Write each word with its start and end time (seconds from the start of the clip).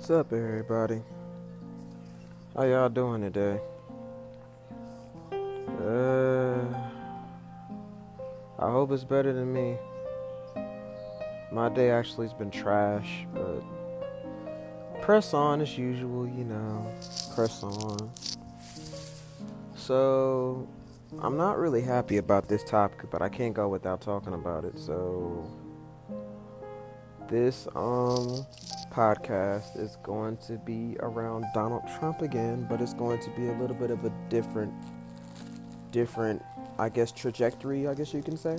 What's 0.00 0.10
up, 0.12 0.32
everybody? 0.32 1.02
How 2.56 2.62
y'all 2.62 2.88
doing 2.88 3.20
today? 3.20 3.60
Uh, 5.30 6.64
I 8.58 8.70
hope 8.70 8.92
it's 8.92 9.04
better 9.04 9.34
than 9.34 9.52
me. 9.52 9.76
My 11.52 11.68
day 11.68 11.90
actually 11.90 12.28
has 12.28 12.32
been 12.32 12.50
trash, 12.50 13.26
but 13.34 13.62
press 15.02 15.34
on 15.34 15.60
as 15.60 15.76
usual, 15.76 16.26
you 16.26 16.44
know. 16.44 16.94
Press 17.34 17.62
on. 17.62 18.10
So, 19.76 20.66
I'm 21.20 21.36
not 21.36 21.58
really 21.58 21.82
happy 21.82 22.16
about 22.16 22.48
this 22.48 22.64
topic, 22.64 23.10
but 23.10 23.20
I 23.20 23.28
can't 23.28 23.52
go 23.52 23.68
without 23.68 24.00
talking 24.00 24.32
about 24.32 24.64
it. 24.64 24.78
So, 24.78 25.46
this 27.28 27.68
um 27.76 28.46
podcast 29.00 29.78
is 29.78 29.96
going 30.02 30.36
to 30.36 30.58
be 30.58 30.94
around 31.00 31.46
Donald 31.54 31.82
Trump 31.98 32.20
again, 32.20 32.66
but 32.68 32.82
it's 32.82 32.92
going 32.92 33.18
to 33.18 33.30
be 33.30 33.48
a 33.48 33.52
little 33.52 33.74
bit 33.74 33.90
of 33.90 34.04
a 34.04 34.12
different 34.28 34.74
different 35.90 36.42
I 36.78 36.90
guess 36.90 37.10
trajectory, 37.10 37.88
I 37.88 37.94
guess 37.94 38.12
you 38.12 38.20
can 38.20 38.36
say. 38.36 38.58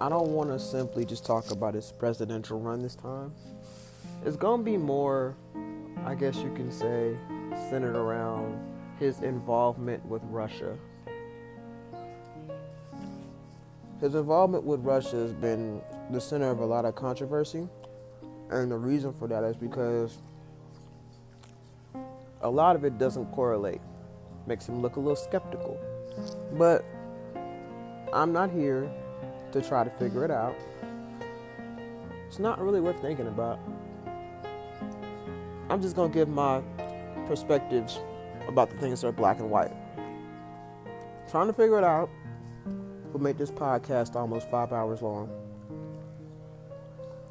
I 0.00 0.08
don't 0.08 0.30
want 0.30 0.50
to 0.50 0.58
simply 0.58 1.04
just 1.04 1.24
talk 1.24 1.52
about 1.52 1.74
his 1.74 1.92
presidential 1.92 2.58
run 2.58 2.82
this 2.82 2.96
time. 2.96 3.32
It's 4.24 4.36
going 4.36 4.62
to 4.62 4.64
be 4.64 4.76
more 4.76 5.36
I 6.04 6.16
guess 6.16 6.34
you 6.38 6.52
can 6.52 6.72
say 6.72 7.16
centered 7.70 7.94
around 7.94 8.58
his 8.98 9.20
involvement 9.20 10.04
with 10.04 10.22
Russia. 10.24 10.76
His 14.00 14.16
involvement 14.16 14.64
with 14.64 14.80
Russia 14.80 15.14
has 15.14 15.32
been 15.32 15.80
the 16.10 16.20
center 16.20 16.50
of 16.50 16.58
a 16.58 16.66
lot 16.66 16.84
of 16.84 16.96
controversy. 16.96 17.68
And 18.50 18.70
the 18.70 18.78
reason 18.78 19.12
for 19.12 19.26
that 19.28 19.42
is 19.44 19.56
because 19.56 20.18
a 22.42 22.50
lot 22.50 22.76
of 22.76 22.84
it 22.84 22.98
doesn't 22.98 23.26
correlate. 23.32 23.80
Makes 24.46 24.68
him 24.68 24.82
look 24.82 24.96
a 24.96 25.00
little 25.00 25.16
skeptical. 25.16 25.78
But 26.52 26.84
I'm 28.12 28.32
not 28.32 28.50
here 28.50 28.90
to 29.52 29.62
try 29.62 29.82
to 29.84 29.90
figure 29.90 30.24
it 30.24 30.30
out. 30.30 30.54
It's 32.28 32.38
not 32.38 32.60
really 32.60 32.80
worth 32.80 33.00
thinking 33.00 33.28
about. 33.28 33.58
I'm 35.70 35.80
just 35.80 35.96
going 35.96 36.12
to 36.12 36.14
give 36.14 36.28
my 36.28 36.62
perspectives 37.26 37.98
about 38.46 38.70
the 38.70 38.76
things 38.76 39.00
that 39.00 39.08
are 39.08 39.12
black 39.12 39.38
and 39.38 39.50
white. 39.50 39.72
Trying 41.30 41.46
to 41.46 41.52
figure 41.52 41.78
it 41.78 41.84
out 41.84 42.10
will 43.12 43.20
make 43.20 43.38
this 43.38 43.50
podcast 43.50 44.14
almost 44.14 44.50
five 44.50 44.72
hours 44.72 45.00
long. 45.00 45.30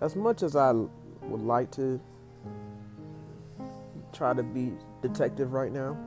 As 0.02 0.16
much 0.16 0.42
as 0.42 0.56
I 0.56 0.74
would 1.34 1.42
like 1.42 1.72
to 1.72 2.00
try 4.14 4.36
to 4.36 4.44
be 4.44 4.72
detective 5.02 5.52
right 5.52 5.72
now, 5.72 5.98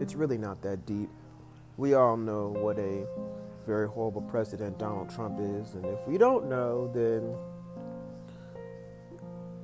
it's 0.00 0.16
really 0.16 0.36
not 0.36 0.60
that 0.62 0.84
deep. 0.84 1.08
We 1.76 1.94
all 1.94 2.16
know 2.16 2.48
what 2.48 2.76
a 2.76 3.06
very 3.64 3.86
horrible 3.88 4.22
president 4.22 4.76
Donald 4.76 5.14
Trump 5.14 5.38
is, 5.38 5.74
and 5.74 5.84
if 5.86 6.08
we 6.08 6.18
don't 6.18 6.48
know, 6.48 6.90
then 6.92 7.36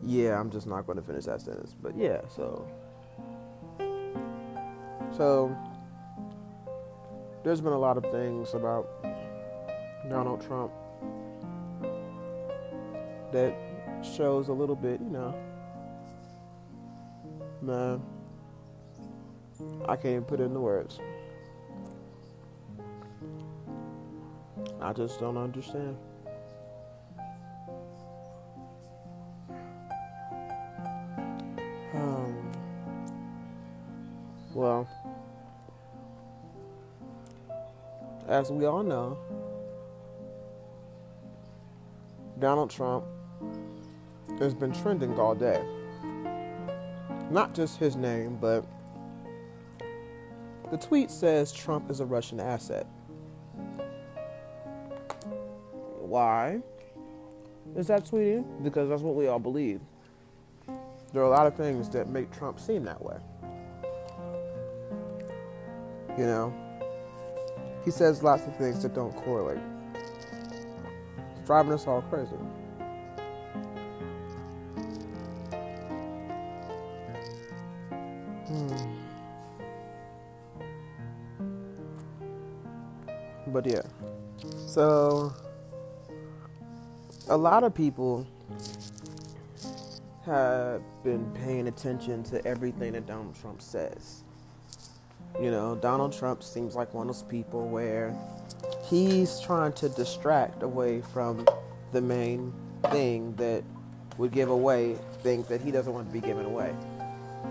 yeah, 0.01 0.39
I'm 0.39 0.48
just 0.48 0.69
not 0.69 0.86
going 0.86 0.97
to 0.97 1.03
finish 1.03 1.25
that 1.25 1.41
sentence. 1.41 1.75
But 1.83 1.97
yeah, 1.97 2.20
so 2.29 2.69
so 5.17 5.56
there's 7.42 7.61
been 7.61 7.73
a 7.73 7.79
lot 7.79 7.97
of 7.97 8.05
things 8.12 8.55
about 8.55 8.89
Donald 10.08 10.41
Trump 10.41 10.70
that 13.33 13.73
shows 14.05 14.49
a 14.49 14.53
little 14.53 14.77
bit, 14.77 15.01
you 15.01 15.11
know. 15.11 15.35
Man, 17.63 18.03
I 19.89 19.97
can't 19.97 20.07
even 20.07 20.25
put 20.25 20.41
it 20.41 20.45
into 20.45 20.61
words. 20.61 20.98
I 24.81 24.93
just 24.93 25.19
don't 25.19 25.39
understand. 25.39 25.97
Um, 31.95 32.53
well, 34.53 34.87
as 38.29 38.51
we 38.51 38.67
all 38.67 38.83
know, 38.83 39.17
Donald 42.39 42.69
Trump 42.69 43.05
has 44.39 44.55
been 44.55 44.72
trending 44.72 45.18
all 45.18 45.34
day. 45.34 45.62
Not 47.30 47.55
just 47.55 47.78
his 47.78 47.96
name, 47.96 48.36
but 48.40 48.64
the 50.70 50.77
tweet 50.77 51.11
says 51.11 51.52
Trump 51.52 51.90
is 51.90 52.00
a 52.00 52.05
Russian 52.05 52.40
asset. 52.40 52.86
Why 56.00 56.61
is 57.77 57.86
that 57.89 58.05
tweeting? 58.05 58.62
Because 58.62 58.89
that's 58.89 59.02
what 59.02 59.14
we 59.14 59.27
all 59.27 59.39
believe. 59.39 59.80
There 61.12 61.22
are 61.22 61.27
a 61.27 61.30
lot 61.30 61.46
of 61.46 61.55
things 61.55 61.89
that 61.90 62.08
make 62.08 62.30
Trump 62.30 62.58
seem 62.58 62.84
that 62.84 63.01
way. 63.02 63.16
You 66.18 66.27
know, 66.27 66.55
he 67.84 67.90
says 67.90 68.22
lots 68.22 68.46
of 68.46 68.56
things 68.56 68.83
that 68.83 68.95
don't 68.95 69.14
correlate. 69.16 69.62
It's 69.95 71.46
driving 71.46 71.72
us 71.72 71.86
all 71.86 72.02
crazy. 72.02 72.36
So 84.74 85.33
a 87.29 87.36
lot 87.36 87.62
of 87.62 87.73
people 87.73 88.27
have 90.27 90.83
been 91.05 91.24
paying 91.33 91.68
attention 91.68 92.24
to 92.24 92.45
everything 92.45 92.95
that 92.95 93.07
Donald 93.07 93.36
Trump 93.40 93.63
says. 93.63 94.24
You 95.40 95.52
know, 95.52 95.77
Donald 95.77 96.13
Trump 96.13 96.42
seems 96.42 96.74
like 96.74 96.92
one 96.92 97.08
of 97.08 97.14
those 97.14 97.23
people 97.23 97.68
where 97.68 98.17
he's 98.86 99.39
trying 99.39 99.74
to 99.74 99.89
distract 99.90 100.64
away 100.64 101.02
from 101.13 101.46
the 101.92 102.01
main 102.01 102.52
thing 102.90 103.33
that 103.36 103.63
would 104.18 104.33
give 104.33 104.51
away 104.51 104.96
things 105.23 105.46
that 105.46 105.61
he 105.61 105.70
doesn't 105.70 105.92
want 105.92 106.08
to 106.08 106.13
be 106.13 106.20
given 106.20 106.46
away. 106.46 106.74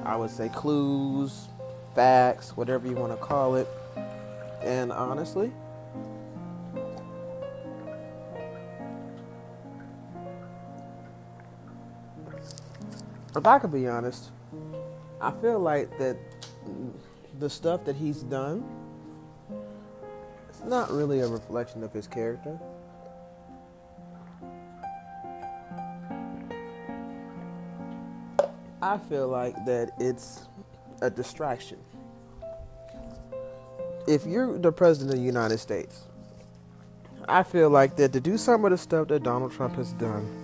I 0.04 0.18
would 0.18 0.30
say 0.30 0.50
clues, 0.50 1.48
facts, 1.96 2.58
whatever 2.58 2.86
you 2.86 2.96
want 2.96 3.14
to 3.14 3.26
call 3.26 3.56
it. 3.56 3.68
And 4.62 4.92
honestly, 4.92 5.54
if 13.36 13.46
I 13.46 13.60
could 13.60 13.72
be 13.72 13.88
honest, 13.88 14.32
I 15.22 15.32
feel 15.32 15.60
like 15.60 15.98
that 15.98 16.18
the 17.40 17.50
stuff 17.50 17.84
that 17.86 17.96
he's 17.96 18.24
done 18.24 18.64
it's 20.54 20.64
not 20.64 20.92
really 20.92 21.22
a 21.22 21.28
reflection 21.28 21.84
of 21.84 21.92
his 21.92 22.08
character. 22.08 22.60
I 28.82 28.98
feel 29.10 29.28
like 29.30 29.56
that 29.66 29.92
it's 30.00 30.48
a 31.02 31.10
distraction. 31.10 31.80
If 34.08 34.26
you're 34.26 34.60
the 34.60 34.72
president 34.72 35.12
of 35.14 35.20
the 35.20 35.26
United 35.26 35.58
States, 35.58 36.04
I 37.28 37.44
feel 37.44 37.70
like 37.70 37.96
that 37.96 38.14
to 38.14 38.20
do 38.20 38.38
some 38.38 38.64
of 38.66 38.72
the 38.72 38.78
stuff 38.78 39.08
that 39.08 39.24
Donald 39.24 39.54
Trump 39.54 39.76
has 39.76 39.94
done, 39.94 40.43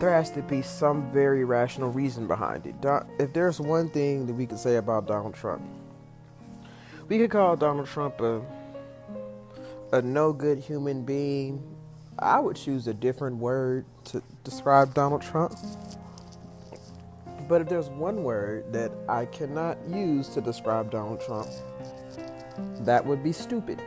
there 0.00 0.10
has 0.10 0.30
to 0.32 0.42
be 0.42 0.62
some 0.62 1.10
very 1.12 1.44
rational 1.44 1.90
reason 1.90 2.26
behind 2.26 2.66
it. 2.66 2.74
If 3.18 3.32
there's 3.32 3.60
one 3.60 3.88
thing 3.88 4.26
that 4.26 4.34
we 4.34 4.46
could 4.46 4.58
say 4.58 4.76
about 4.76 5.06
Donald 5.06 5.34
Trump, 5.34 5.62
we 7.08 7.18
could 7.18 7.30
call 7.30 7.56
Donald 7.56 7.86
Trump 7.86 8.20
a 8.20 8.42
a 9.92 10.02
no 10.02 10.32
good 10.32 10.58
human 10.58 11.04
being. 11.04 11.62
I 12.18 12.40
would 12.40 12.56
choose 12.56 12.88
a 12.88 12.94
different 12.94 13.36
word 13.36 13.84
to 14.06 14.22
describe 14.42 14.92
Donald 14.92 15.22
Trump. 15.22 15.54
But 17.48 17.60
if 17.60 17.68
there's 17.68 17.88
one 17.90 18.24
word 18.24 18.72
that 18.72 18.90
I 19.08 19.26
cannot 19.26 19.78
use 19.88 20.28
to 20.30 20.40
describe 20.40 20.90
Donald 20.90 21.20
Trump, 21.20 21.48
that 22.80 23.04
would 23.06 23.22
be 23.22 23.32
stupid. 23.32 23.80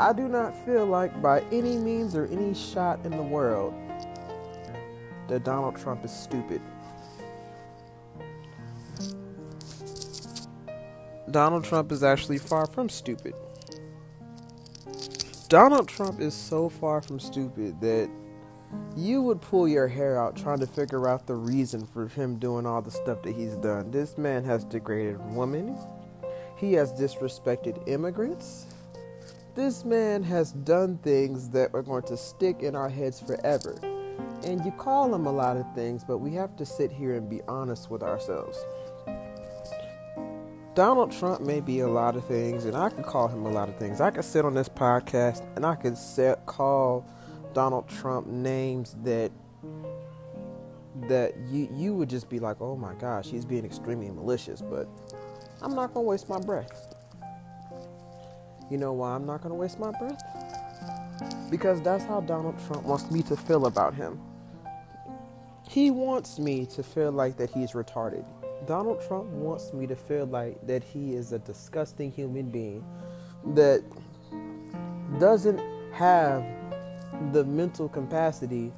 I 0.00 0.14
do 0.14 0.28
not 0.28 0.56
feel 0.64 0.86
like, 0.86 1.20
by 1.20 1.42
any 1.52 1.76
means 1.76 2.16
or 2.16 2.24
any 2.28 2.54
shot 2.54 3.04
in 3.04 3.10
the 3.10 3.22
world, 3.22 3.74
that 5.28 5.44
Donald 5.44 5.76
Trump 5.76 6.06
is 6.06 6.10
stupid. 6.10 6.62
Donald 11.30 11.64
Trump 11.64 11.92
is 11.92 12.02
actually 12.02 12.38
far 12.38 12.64
from 12.64 12.88
stupid. 12.88 13.34
Donald 15.50 15.86
Trump 15.86 16.18
is 16.18 16.32
so 16.32 16.70
far 16.70 17.02
from 17.02 17.20
stupid 17.20 17.78
that 17.82 18.08
you 18.96 19.20
would 19.20 19.42
pull 19.42 19.68
your 19.68 19.86
hair 19.86 20.18
out 20.18 20.34
trying 20.34 20.60
to 20.60 20.66
figure 20.66 21.08
out 21.08 21.26
the 21.26 21.34
reason 21.34 21.86
for 21.86 22.08
him 22.08 22.38
doing 22.38 22.64
all 22.64 22.80
the 22.80 22.90
stuff 22.90 23.20
that 23.22 23.34
he's 23.36 23.54
done. 23.56 23.90
This 23.90 24.16
man 24.16 24.44
has 24.44 24.64
degraded 24.64 25.20
women. 25.34 25.76
He 26.56 26.72
has 26.72 26.90
disrespected 26.94 27.86
immigrants. 27.86 28.69
This 29.54 29.84
man 29.84 30.22
has 30.22 30.52
done 30.52 30.98
things 30.98 31.50
that 31.50 31.70
are 31.74 31.82
going 31.82 32.04
to 32.04 32.16
stick 32.16 32.62
in 32.62 32.76
our 32.76 32.88
heads 32.88 33.20
forever. 33.20 33.74
And 34.44 34.64
you 34.64 34.70
call 34.70 35.12
him 35.12 35.26
a 35.26 35.32
lot 35.32 35.56
of 35.56 35.66
things, 35.74 36.04
but 36.04 36.18
we 36.18 36.32
have 36.34 36.56
to 36.56 36.64
sit 36.64 36.92
here 36.92 37.16
and 37.16 37.28
be 37.28 37.42
honest 37.48 37.90
with 37.90 38.02
ourselves. 38.02 38.64
Donald 40.76 41.10
Trump 41.10 41.40
may 41.40 41.60
be 41.60 41.80
a 41.80 41.88
lot 41.88 42.14
of 42.14 42.24
things, 42.26 42.64
and 42.64 42.76
I 42.76 42.90
could 42.90 43.04
call 43.04 43.26
him 43.26 43.44
a 43.44 43.50
lot 43.50 43.68
of 43.68 43.76
things. 43.76 44.00
I 44.00 44.10
could 44.10 44.24
sit 44.24 44.44
on 44.44 44.54
this 44.54 44.68
podcast 44.68 45.44
and 45.56 45.66
I 45.66 45.74
could 45.74 45.98
set, 45.98 46.46
call 46.46 47.04
Donald 47.52 47.88
Trump 47.88 48.28
names 48.28 48.96
that 49.02 49.32
that 51.08 51.36
you 51.48 51.68
you 51.72 51.94
would 51.94 52.08
just 52.08 52.28
be 52.28 52.38
like, 52.38 52.60
oh 52.60 52.76
my 52.76 52.94
gosh, 52.94 53.26
he's 53.26 53.44
being 53.44 53.64
extremely 53.64 54.10
malicious. 54.10 54.62
But 54.62 54.88
I'm 55.60 55.74
not 55.74 55.92
gonna 55.92 56.06
waste 56.06 56.28
my 56.28 56.38
breath. 56.38 56.89
You 58.70 58.78
know 58.78 58.92
why 58.92 59.14
I'm 59.14 59.26
not 59.26 59.42
gonna 59.42 59.56
waste 59.56 59.80
my 59.80 59.90
breath? 59.98 60.22
Because 61.50 61.82
that's 61.82 62.04
how 62.04 62.20
Donald 62.20 62.54
Trump 62.66 62.84
wants 62.84 63.10
me 63.10 63.22
to 63.24 63.36
feel 63.36 63.66
about 63.66 63.94
him. 63.94 64.20
He 65.68 65.90
wants 65.90 66.38
me 66.38 66.66
to 66.66 66.82
feel 66.82 67.10
like 67.10 67.36
that 67.36 67.50
he's 67.50 67.72
retarded. 67.72 68.24
Donald 68.66 69.02
Trump 69.06 69.26
wants 69.30 69.72
me 69.72 69.86
to 69.86 69.96
feel 69.96 70.26
like 70.26 70.64
that 70.66 70.84
he 70.84 71.14
is 71.14 71.32
a 71.32 71.38
disgusting 71.40 72.12
human 72.12 72.50
being 72.50 72.84
that 73.54 73.82
doesn't 75.18 75.60
have 75.92 76.44
the 77.32 77.44
mental 77.44 77.88
capacity 77.88 78.72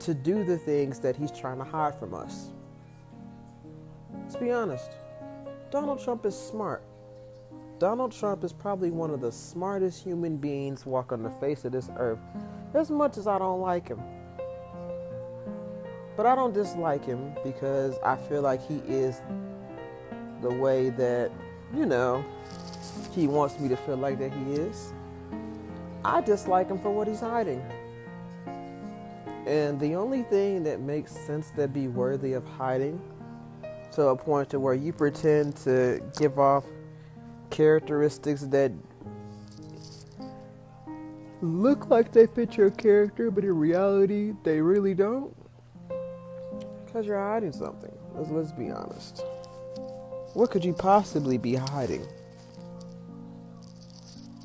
to 0.00 0.14
do 0.14 0.44
the 0.44 0.58
things 0.58 0.98
that 0.98 1.14
he's 1.14 1.30
trying 1.30 1.58
to 1.58 1.64
hide 1.64 1.94
from 1.94 2.12
us. 2.14 2.48
Let's 4.22 4.36
be 4.36 4.50
honest. 4.50 4.90
Donald 5.70 6.02
Trump 6.02 6.26
is 6.26 6.36
smart. 6.36 6.81
Donald 7.82 8.12
Trump 8.12 8.44
is 8.44 8.52
probably 8.52 8.92
one 8.92 9.10
of 9.10 9.20
the 9.20 9.32
smartest 9.32 10.04
human 10.04 10.36
beings 10.36 10.86
walk 10.86 11.10
on 11.10 11.20
the 11.24 11.30
face 11.40 11.64
of 11.64 11.72
this 11.72 11.90
earth. 11.96 12.20
As 12.74 12.92
much 12.92 13.18
as 13.18 13.26
I 13.26 13.40
don't 13.40 13.60
like 13.60 13.88
him. 13.88 14.00
But 16.16 16.24
I 16.26 16.36
don't 16.36 16.54
dislike 16.54 17.04
him 17.04 17.34
because 17.42 17.98
I 18.04 18.14
feel 18.14 18.40
like 18.40 18.64
he 18.64 18.76
is 18.86 19.20
the 20.42 20.50
way 20.50 20.90
that, 20.90 21.32
you 21.74 21.84
know, 21.84 22.24
he 23.10 23.26
wants 23.26 23.58
me 23.58 23.68
to 23.70 23.76
feel 23.76 23.96
like 23.96 24.20
that 24.20 24.32
he 24.32 24.52
is. 24.52 24.92
I 26.04 26.20
dislike 26.20 26.68
him 26.68 26.78
for 26.78 26.90
what 26.94 27.08
he's 27.08 27.18
hiding. 27.18 27.64
And 29.44 29.80
the 29.80 29.96
only 29.96 30.22
thing 30.22 30.62
that 30.62 30.78
makes 30.78 31.10
sense 31.10 31.50
that 31.56 31.72
be 31.72 31.88
worthy 31.88 32.34
of 32.34 32.46
hiding 32.46 33.02
to 33.94 34.02
a 34.02 34.16
point 34.16 34.50
to 34.50 34.60
where 34.60 34.74
you 34.74 34.92
pretend 34.92 35.56
to 35.56 36.00
give 36.16 36.38
off 36.38 36.64
characteristics 37.52 38.42
that 38.42 38.72
look 41.42 41.88
like 41.90 42.10
they 42.10 42.26
fit 42.26 42.56
your 42.56 42.70
character, 42.70 43.30
but 43.30 43.44
in 43.44 43.56
reality 43.56 44.32
they 44.42 44.60
really 44.60 44.94
don't. 44.94 45.36
Because 46.86 47.06
you're 47.06 47.18
hiding 47.18 47.52
something. 47.52 47.92
Let's, 48.14 48.30
let's 48.30 48.52
be 48.52 48.70
honest. 48.70 49.22
What 50.34 50.50
could 50.50 50.64
you 50.64 50.72
possibly 50.72 51.38
be 51.38 51.54
hiding? 51.54 52.06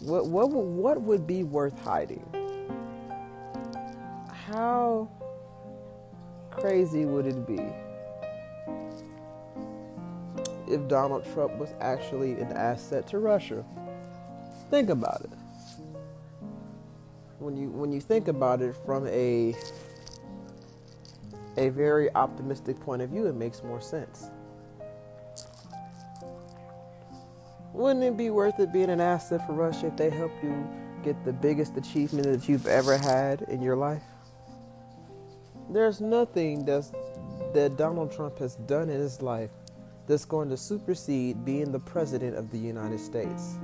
What 0.02 0.28
what 0.28 0.50
what 0.50 1.02
would 1.02 1.26
be 1.26 1.44
worth 1.44 1.80
hiding? 1.80 2.24
How 4.32 5.10
crazy 6.52 7.06
would 7.06 7.26
it 7.26 7.48
be 7.48 7.60
if 10.70 10.88
Donald 10.88 11.26
Trump 11.34 11.58
was 11.58 11.74
actually 11.80 12.34
an 12.34 12.52
asset 12.54 13.08
to 13.08 13.20
Russia? 13.20 13.64
Think 14.70 14.90
about 14.90 15.22
it. 15.22 15.32
When 17.40 17.56
you 17.56 17.70
when 17.70 17.92
you 17.92 18.02
think 18.02 18.28
about 18.28 18.62
it 18.62 18.76
from 18.86 19.08
a 19.08 19.56
a 21.58 21.70
very 21.70 22.14
optimistic 22.16 22.80
point 22.80 23.02
of 23.02 23.10
view, 23.10 23.26
it 23.28 23.36
makes 23.36 23.64
more 23.64 23.82
sense. 23.82 24.30
Wouldn't 27.74 28.04
it 28.04 28.18
be 28.18 28.32
worth 28.32 28.60
it 28.60 28.74
being 28.74 28.90
an 28.90 29.02
asset 29.02 29.46
for 29.46 29.54
Russia 29.54 29.88
if 29.88 29.98
they 29.98 30.10
help 30.10 30.32
you 30.42 30.68
get 31.04 31.24
the 31.24 31.34
biggest 31.34 31.78
achievement 31.78 32.26
that 32.26 32.50
you've 32.50 32.66
ever 32.66 32.98
had 32.98 33.44
in 33.44 33.62
your 33.62 33.76
life? 33.76 34.02
There's 35.70 36.02
nothing 36.02 36.66
that's, 36.66 36.92
that 37.54 37.78
Donald 37.78 38.12
Trump 38.12 38.40
has 38.40 38.56
done 38.56 38.90
in 38.90 39.00
his 39.00 39.22
life 39.22 39.52
that's 40.08 40.26
going 40.26 40.50
to 40.50 40.58
supersede 40.58 41.44
being 41.46 41.72
the 41.72 41.80
president 41.80 42.36
of 42.36 42.50
the 42.50 42.58
United 42.58 43.00
States. 43.00 43.58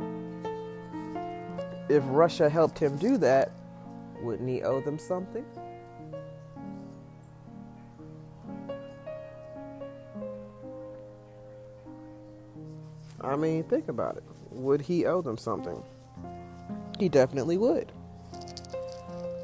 If 1.90 2.04
Russia 2.07 2.50
helped 2.50 2.78
him 2.78 2.98
do 2.98 3.18
that, 3.18 3.51
wouldn't 4.22 4.48
he 4.48 4.62
owe 4.63 4.81
them 4.81 5.00
something? 5.00 5.45
I 13.22 13.38
mean, 13.38 13.63
think 13.63 13.88
about 13.88 14.18
it. 14.18 14.24
Would 14.51 14.81
he 14.81 15.06
owe 15.06 15.22
them 15.22 15.38
something? 15.38 15.81
He 17.00 17.10
definitely 17.10 17.57
would. 17.57 17.92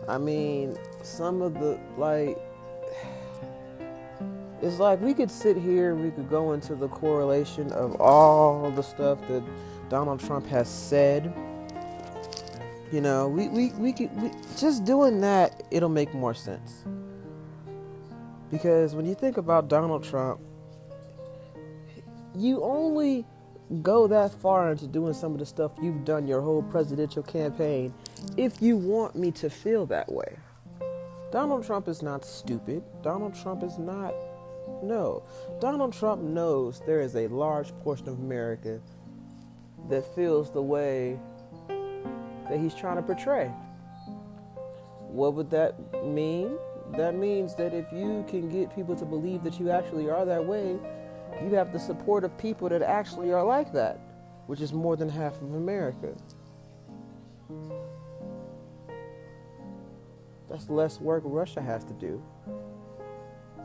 I 0.08 0.18
mean, 0.18 0.78
some 1.02 1.42
of 1.42 1.54
the, 1.54 1.80
like, 1.98 2.38
it's 4.62 4.80
like 4.80 5.02
we 5.02 5.14
could 5.14 5.32
sit 5.32 5.58
here 5.58 5.96
we 5.96 6.12
could 6.12 6.30
go 6.30 6.54
into 6.54 6.76
the 6.76 6.88
correlation 6.88 7.72
of 7.72 8.00
all 8.02 8.70
the 8.72 8.84
stuff 8.84 9.20
that 9.28 9.44
Donald 9.90 10.20
Trump 10.20 10.46
has 10.48 10.70
said. 10.70 11.34
You 12.92 13.02
know, 13.02 13.28
we, 13.28 13.48
we, 13.50 13.72
we 13.74 13.94
could, 13.94 14.16
we, 14.22 14.32
just 14.58 14.84
doing 14.84 15.22
that, 15.22 15.64
it'll 15.72 15.90
make 15.90 16.14
more 16.14 16.34
sense. 16.34 16.86
Because 18.52 18.96
when 18.96 19.06
you 19.06 19.14
think 19.14 19.38
about 19.38 19.68
Donald 19.68 20.04
Trump, 20.04 20.40
you 22.36 22.64
only 22.64 23.26
go 23.84 24.08
that 24.08 24.32
far 24.42 24.72
into 24.72 24.88
doing 24.88 25.14
some 25.14 25.34
of 25.34 25.40
the 25.40 25.46
stuff 25.46 25.72
you've 25.82 26.04
done 26.04 26.26
your 26.28 26.42
whole 26.42 26.64
presidential 26.64 27.22
campaign 27.22 27.94
if 28.38 28.62
you 28.62 28.76
want 28.76 29.16
me 29.16 29.30
to 29.32 29.50
feel 29.50 29.86
that 29.86 30.12
way. 30.12 30.38
Donald 31.32 31.64
Trump 31.64 31.88
is 31.88 32.02
not 32.02 32.26
stupid. 32.26 32.82
Donald 33.04 33.36
Trump 33.36 33.62
is 33.62 33.78
not. 33.78 34.16
No. 34.82 35.24
Donald 35.60 35.94
Trump 35.94 36.22
knows 36.22 36.82
there 36.86 37.02
is 37.02 37.16
a 37.16 37.28
large 37.28 37.76
portion 37.80 38.08
of 38.08 38.20
America 38.20 38.80
that 39.90 40.14
feels 40.16 40.52
the 40.52 40.62
way 40.62 41.20
that 41.68 42.60
he's 42.60 42.74
trying 42.74 42.96
to 42.96 43.02
portray. 43.02 43.52
What 45.10 45.34
would 45.34 45.50
that 45.52 46.06
mean? 46.06 46.58
That 46.98 47.16
means 47.16 47.56
that 47.56 47.74
if 47.74 47.92
you 47.92 48.26
can 48.28 48.50
get 48.50 48.74
people 48.74 48.96
to 48.96 49.06
believe 49.06 49.44
that 49.44 49.60
you 49.60 49.70
actually 49.70 50.10
are 50.10 50.26
that 50.26 50.44
way, 50.44 50.78
you 51.44 51.54
have 51.56 51.72
the 51.72 51.80
support 51.80 52.24
of 52.24 52.38
people 52.38 52.70
that 52.70 52.82
actually 52.82 53.32
are 53.32 53.44
like 53.44 53.72
that, 53.74 54.00
which 54.48 54.62
is 54.62 54.74
more 54.74 54.96
than 54.96 55.10
half 55.10 55.40
of 55.42 55.54
America. 55.54 56.16
That's 60.50 60.70
less 60.70 61.00
work 61.00 61.24
Russia 61.26 61.62
has 61.62 61.84
to 61.86 61.94
do. 61.94 62.22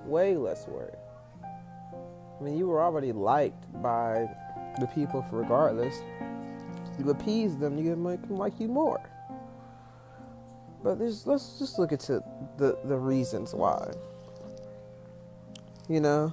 Way 0.04 0.36
less 0.36 0.66
work. 0.66 0.98
I 2.38 2.42
mean, 2.42 2.56
you 2.56 2.66
were 2.66 2.82
already 2.82 3.12
liked 3.12 3.82
by 3.82 4.28
the 4.80 4.86
people 4.86 5.24
regardless. 5.30 5.96
You 6.98 7.10
appease 7.10 7.56
them, 7.56 7.78
you 7.78 7.94
make 7.96 8.22
them 8.22 8.36
like 8.36 8.58
you 8.60 8.68
more. 8.68 9.00
But 10.82 10.98
let's 10.98 11.24
just 11.58 11.78
look 11.78 11.92
into 11.92 12.22
the, 12.58 12.78
the 12.84 12.98
reasons 12.98 13.54
why. 13.54 13.90
You 15.88 16.00
know? 16.00 16.32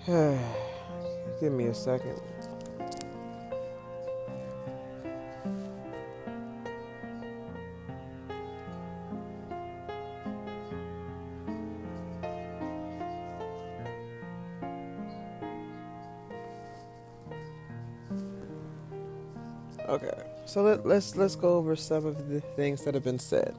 Give 0.06 1.52
me 1.52 1.66
a 1.66 1.74
second. 1.74 2.18
Okay, 19.86 20.08
so 20.46 20.62
let, 20.62 20.86
let's 20.86 21.14
let's 21.16 21.36
go 21.36 21.58
over 21.58 21.76
some 21.76 22.06
of 22.06 22.30
the 22.30 22.40
things 22.40 22.84
that 22.84 22.94
have 22.94 23.04
been 23.04 23.18
said. 23.18 23.54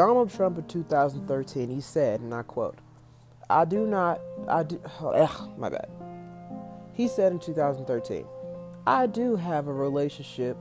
Donald 0.00 0.30
Trump 0.30 0.56
in 0.56 0.64
2013, 0.64 1.68
he 1.68 1.82
said, 1.82 2.20
and 2.20 2.32
I 2.32 2.40
quote, 2.40 2.78
I 3.50 3.66
do 3.66 3.86
not, 3.86 4.18
I 4.48 4.62
do, 4.62 4.80
ugh, 4.98 5.58
my 5.58 5.68
bad. 5.68 5.90
He 6.94 7.06
said 7.06 7.32
in 7.32 7.38
2013, 7.38 8.24
I 8.86 9.06
do 9.06 9.36
have 9.36 9.68
a 9.68 9.74
relationship, 9.74 10.56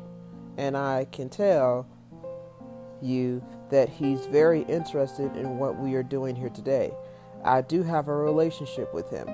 and 0.57 0.75
I 0.75 1.07
can 1.13 1.29
tell 1.29 1.87
you 3.01 3.41
that 3.69 3.87
he's 3.87 4.25
very 4.25 4.63
interested 4.63 5.33
in 5.37 5.57
what 5.57 5.79
we 5.79 5.95
are 5.95 6.03
doing 6.03 6.35
here 6.35 6.49
today. 6.49 6.91
I 7.45 7.61
do 7.61 7.81
have 7.81 8.09
a 8.09 8.13
relationship 8.13 8.93
with 8.93 9.09
him. 9.09 9.29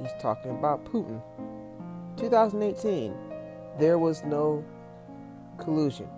He's 0.00 0.12
talking 0.18 0.52
about 0.52 0.86
Putin. 0.86 1.20
2018, 2.16 3.14
there 3.78 3.98
was 3.98 4.24
no 4.24 4.64
collusion. 5.58 6.08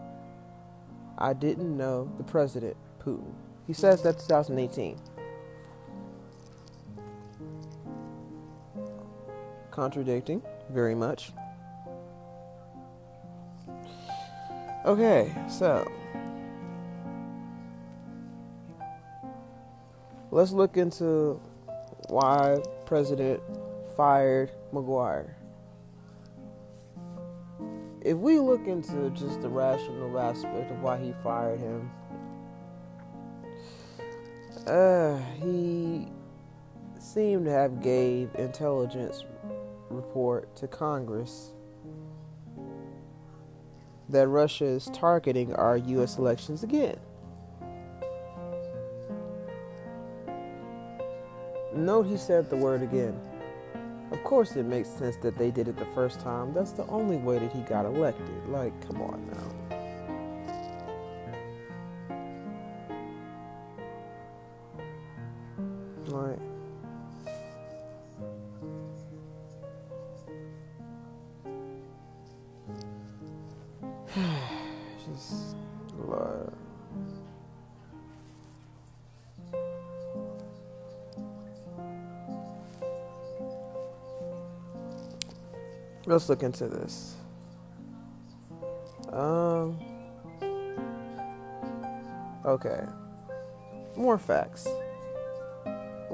I 1.19 1.33
didn't 1.33 1.77
know 1.77 2.09
the 2.17 2.23
president. 2.23 2.77
Putin. 3.05 3.33
He 3.67 3.73
says 3.73 4.03
that 4.03 4.19
2018. 4.19 4.99
Contradicting 9.71 10.43
very 10.71 10.95
much. 10.95 11.33
Okay, 14.85 15.35
so 15.49 15.91
let's 20.31 20.53
look 20.53 20.77
into 20.77 21.41
why 22.09 22.59
President 22.85 23.41
fired 23.97 24.53
Maguire. 24.73 25.37
If 28.03 28.19
we 28.19 28.39
look 28.39 28.67
into 28.67 29.09
just 29.11 29.41
the 29.41 29.49
rational 29.49 30.19
aspect 30.21 30.71
of 30.71 30.83
why 30.83 30.99
he 30.99 31.15
fired 31.23 31.61
him, 31.61 31.91
uh, 34.67 35.19
he 35.41 36.09
seemed 36.99 37.45
to 37.45 37.51
have 37.51 37.83
gave 37.83 38.31
intelligence 38.37 39.25
report 39.91 40.55
to 40.57 40.67
Congress 40.67 41.53
that 44.09 44.29
Russia 44.29 44.65
is 44.65 44.91
targeting 44.93 45.55
our 45.55 45.77
U.S. 45.77 46.19
elections 46.19 46.63
again. 46.63 46.99
Note 51.75 52.07
he 52.07 52.17
said 52.17 52.49
the 52.51 52.57
word 52.57 52.83
again. 52.83 53.19
Of 54.13 54.23
course, 54.23 54.55
it 54.55 54.65
makes 54.65 54.89
sense 54.89 55.17
that 55.23 55.37
they 55.37 55.51
did 55.51 55.67
it 55.67 55.77
the 55.77 55.87
first 55.87 56.21
time. 56.21 56.53
That's 56.53 56.71
the 56.71 56.87
only 56.87 57.17
way 57.17 57.39
that 57.39 57.51
he 57.51 57.63
got 57.63 57.85
elected. 57.85 58.47
Like, 58.49 58.73
come 58.87 59.01
on 59.03 59.27
now. 59.27 59.64
Let's 86.07 86.29
look 86.29 86.45
into 86.45 86.69
this. 86.69 87.17
Um. 89.11 89.81
Okay. 92.45 92.85
More 93.97 94.19
facts. 94.19 94.69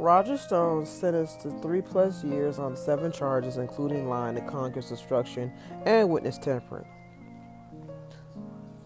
Roger 0.00 0.38
Stone 0.38 0.86
sentenced 0.86 1.42
to 1.42 1.50
three 1.60 1.82
plus 1.82 2.24
years 2.24 2.58
on 2.58 2.74
seven 2.74 3.12
charges, 3.12 3.58
including 3.58 4.08
lying 4.08 4.34
to 4.34 4.40
Congress 4.40 4.90
obstruction 4.90 5.52
and 5.84 6.08
witness 6.08 6.38
tampering. 6.38 6.86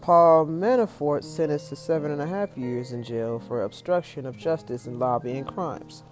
Paul 0.01 0.45
Manafort 0.45 1.23
sentenced 1.23 1.69
to 1.69 1.77
seven 1.77 2.11
and 2.11 2.21
a 2.21 2.27
half 2.27 2.57
years 2.57 2.91
in 2.91 3.01
jail 3.01 3.39
for 3.39 3.63
obstruction 3.63 4.25
of 4.25 4.37
justice 4.37 4.87
and 4.87 4.99
lobbying 4.99 5.45
crimes. 5.45 6.03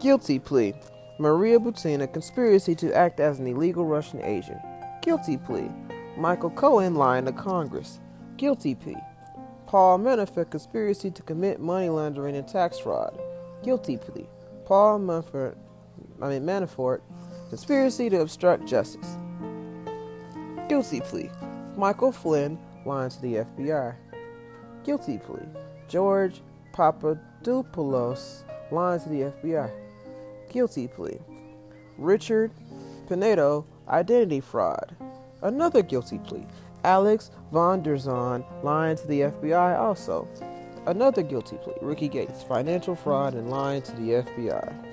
Guilty 0.00 0.38
plea. 0.38 0.72
Maria 1.18 1.58
Butina, 1.58 2.10
conspiracy 2.10 2.74
to 2.76 2.96
act 2.96 3.20
as 3.20 3.38
an 3.38 3.46
illegal 3.46 3.84
Russian 3.84 4.22
agent. 4.22 4.62
Guilty 5.02 5.36
plea. 5.36 5.70
Michael 6.16 6.50
Cohen 6.50 6.94
lying 6.94 7.26
to 7.26 7.32
Congress. 7.32 8.00
Guilty 8.38 8.74
plea. 8.74 8.96
Paul 9.66 9.98
Manafort, 9.98 10.50
conspiracy 10.50 11.10
to 11.10 11.22
commit 11.22 11.60
money 11.60 11.90
laundering 11.90 12.34
and 12.34 12.48
tax 12.48 12.78
fraud. 12.78 13.20
Guilty 13.64 13.96
plea. 13.96 14.26
Paul 14.66 15.00
Manafort, 15.00 15.56
I 16.22 16.28
mean 16.28 16.42
Manafort, 16.42 17.00
conspiracy 17.48 18.08
to 18.10 18.20
obstruct 18.20 18.66
justice. 18.66 19.16
Guilty 20.68 21.00
plea. 21.00 21.30
Michael 21.76 22.12
Flynn, 22.12 22.58
lying 22.86 23.10
to 23.10 23.20
the 23.20 23.34
FBI. 23.36 23.94
Guilty 24.84 25.18
plea. 25.18 25.48
George 25.88 26.42
Papadopoulos, 26.72 28.44
lying 28.70 29.00
to 29.00 29.08
the 29.08 29.20
FBI 29.22 29.70
guilty 30.54 30.86
plea. 30.86 31.18
Richard 31.98 32.52
Pinedo, 33.08 33.66
identity 33.88 34.40
fraud. 34.40 34.94
Another 35.42 35.82
guilty 35.82 36.18
plea. 36.18 36.46
Alex 36.84 37.30
van 37.52 37.82
der 37.82 37.96
Zwaan, 37.96 38.44
lying 38.62 38.96
to 38.96 39.06
the 39.08 39.20
FBI 39.20 39.76
also. 39.78 40.28
Another 40.86 41.22
guilty 41.22 41.56
plea. 41.56 41.74
Ricky 41.80 42.08
Gates, 42.08 42.42
financial 42.42 42.94
fraud 42.94 43.34
and 43.34 43.48
lying 43.48 43.80
to 43.82 43.92
the 43.92 44.22
FBI. 44.22 44.84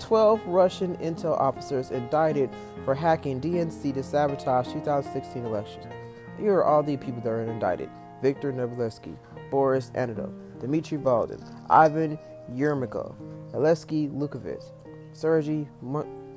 12 0.00 0.40
Russian 0.46 0.96
intel 0.98 1.38
officers 1.38 1.90
indicted 1.90 2.50
for 2.84 2.94
hacking 2.94 3.40
DNC 3.40 3.92
to 3.94 4.02
sabotage 4.02 4.72
2016 4.72 5.44
election. 5.44 5.82
Here 6.38 6.54
are 6.54 6.64
all 6.64 6.82
the 6.82 6.96
people 6.96 7.20
that 7.22 7.30
are 7.30 7.42
indicted. 7.42 7.90
Viktor 8.22 8.52
Nuvalevsky, 8.52 9.16
Boris 9.50 9.90
Anadov, 9.94 10.32
Dmitry 10.60 10.98
Baldin, 10.98 11.42
Ivan 11.68 12.18
Yermakov, 12.54 13.14
Alexei 13.52 14.08
Lukovitz, 14.08 14.72
Sergey, 15.12 15.68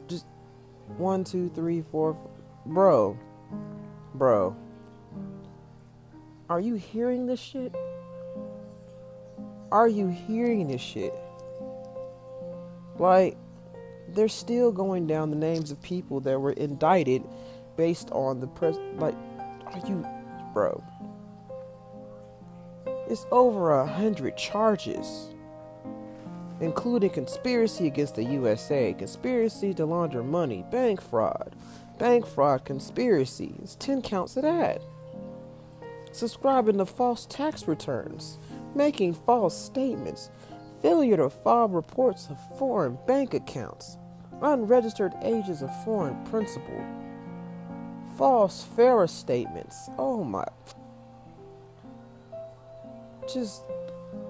just 0.08 0.26
one, 0.98 1.24
two, 1.24 1.50
three, 1.56 1.84
four, 1.92 2.18
bro, 2.66 3.18
bro. 4.16 4.56
Are 6.50 6.60
you 6.60 6.76
hearing 6.76 7.26
this 7.26 7.40
shit? 7.40 7.74
Are 9.72 9.88
you 9.88 10.08
hearing 10.08 10.68
this 10.68 10.82
shit? 10.82 11.14
Like, 12.98 13.38
they're 14.10 14.28
still 14.28 14.72
going 14.72 15.08
down 15.08 15.30
the 15.30 15.38
names 15.38 15.72
of 15.72 15.82
people 15.82 16.20
that 16.22 16.40
were 16.40 16.52
indicted 16.52 17.24
based 17.78 18.12
on 18.12 18.40
the 18.40 18.48
press. 18.48 18.78
Like, 18.96 19.16
are 19.68 19.88
you, 19.88 20.06
bro? 20.54 20.84
It's 23.10 23.26
over 23.32 23.80
a 23.80 23.86
hundred 23.86 24.38
charges 24.38 25.32
including 26.62 27.10
conspiracy 27.10 27.88
against 27.88 28.16
the 28.16 28.24
USA, 28.24 28.94
conspiracy 28.94 29.74
to 29.74 29.86
launder 29.86 30.24
money, 30.24 30.64
bank 30.72 31.02
fraud, 31.02 31.56
bank 31.98 32.26
fraud 32.26 32.64
conspiracy. 32.64 33.56
It's 33.62 33.76
10 33.76 34.04
counts 34.04 34.38
of 34.38 34.44
that. 34.44 34.82
Subscribing 36.12 36.78
to 36.78 36.86
false 36.86 37.26
tax 37.26 37.68
returns, 37.68 38.38
making 38.76 39.14
false 39.14 39.58
statements, 39.58 40.30
failure 40.82 41.18
to 41.18 41.30
file 41.30 41.68
reports 41.68 42.28
of 42.30 42.38
foreign 42.58 42.98
bank 43.08 43.34
accounts, 43.34 43.98
unregistered 44.42 45.14
agents 45.22 45.62
of 45.62 45.84
foreign 45.84 46.24
principal, 46.26 46.84
false 48.18 48.64
FARA 48.76 49.08
statements. 49.08 49.90
Oh 49.98 50.24
my. 50.24 50.46
Just, 53.32 53.64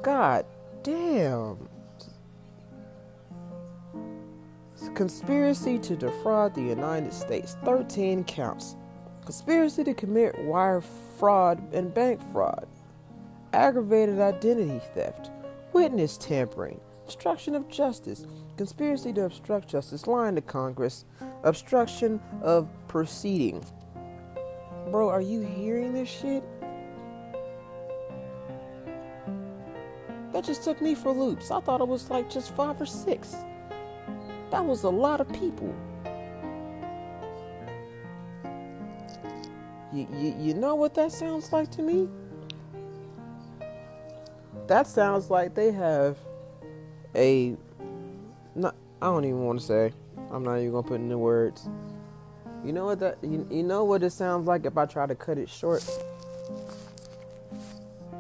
god 0.02 0.46
damn. 0.84 1.70
Conspiracy 4.96 5.80
to 5.80 5.96
defraud 5.96 6.54
the 6.54 6.62
United 6.62 7.14
States, 7.14 7.56
13 7.64 8.24
counts. 8.24 8.76
Conspiracy 9.24 9.84
to 9.84 9.94
commit 9.94 10.38
wire 10.40 10.82
fraud 11.18 11.62
and 11.74 11.94
bank 11.94 12.20
fraud 12.32 12.68
aggravated 13.54 14.20
identity 14.20 14.80
theft, 14.94 15.30
witness 15.74 16.18
tampering, 16.18 16.80
obstruction 17.04 17.56
of 17.56 17.68
justice, 17.68 18.26
conspiracy 18.58 19.12
to 19.14 19.26
obstruct 19.26 19.68
justice, 19.68 20.08
lying 20.08 20.36
to 20.36 20.42
Congress, 20.42 21.06
obstruction 21.44 22.22
of 22.42 22.70
proceeding. 22.88 23.66
Bro, 24.90 25.10
are 25.10 25.22
you 25.22 25.42
hearing 25.42 25.94
this 25.94 26.10
shit? 26.10 26.44
That 30.34 30.46
just 30.46 30.64
took 30.64 30.82
me 30.82 30.96
for 30.96 31.12
loops. 31.12 31.52
I 31.52 31.60
thought 31.60 31.82
it 31.82 31.88
was 31.88 32.10
like 32.10 32.30
just 32.30 32.56
five 32.56 32.80
or 32.80 32.86
six. 32.86 33.36
That 34.50 34.66
was 34.66 34.84
a 34.84 34.90
lot 34.90 35.22
of 35.22 35.32
people. 35.34 35.74
You, 39.94 40.08
you, 40.14 40.36
you 40.40 40.54
know 40.54 40.76
what 40.76 40.94
that 40.96 41.12
sounds 41.12 41.52
like 41.52 41.70
to 41.72 41.82
me? 41.82 42.08
That 44.72 44.88
sounds 44.88 45.30
like 45.30 45.54
they 45.54 45.74
have 45.74 46.18
a. 47.14 47.58
Not, 48.56 48.74
I 49.02 49.08
don't 49.08 49.26
even 49.26 49.44
want 49.44 49.60
to 49.60 49.66
say. 49.66 49.94
I'm 50.32 50.46
not 50.46 50.60
even 50.60 50.72
gonna 50.72 50.88
put 50.88 51.02
in 51.02 51.10
the 51.10 51.18
words. 51.18 51.68
You 52.64 52.72
know 52.72 52.86
what 52.86 53.02
that 53.02 53.18
you, 53.22 53.46
you 53.52 53.64
know 53.64 53.84
what 53.84 54.02
it 54.02 54.12
sounds 54.12 54.48
like 54.48 54.66
if 54.66 54.78
I 54.78 54.86
try 54.86 55.08
to 55.08 55.14
cut 55.14 55.38
it 55.38 55.50
short? 55.50 55.84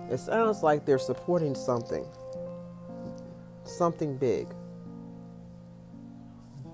It 0.09 0.17
sounds 0.17 0.61
like 0.61 0.85
they're 0.85 0.99
supporting 0.99 1.55
something. 1.55 2.05
Something 3.63 4.17
big. 4.17 4.49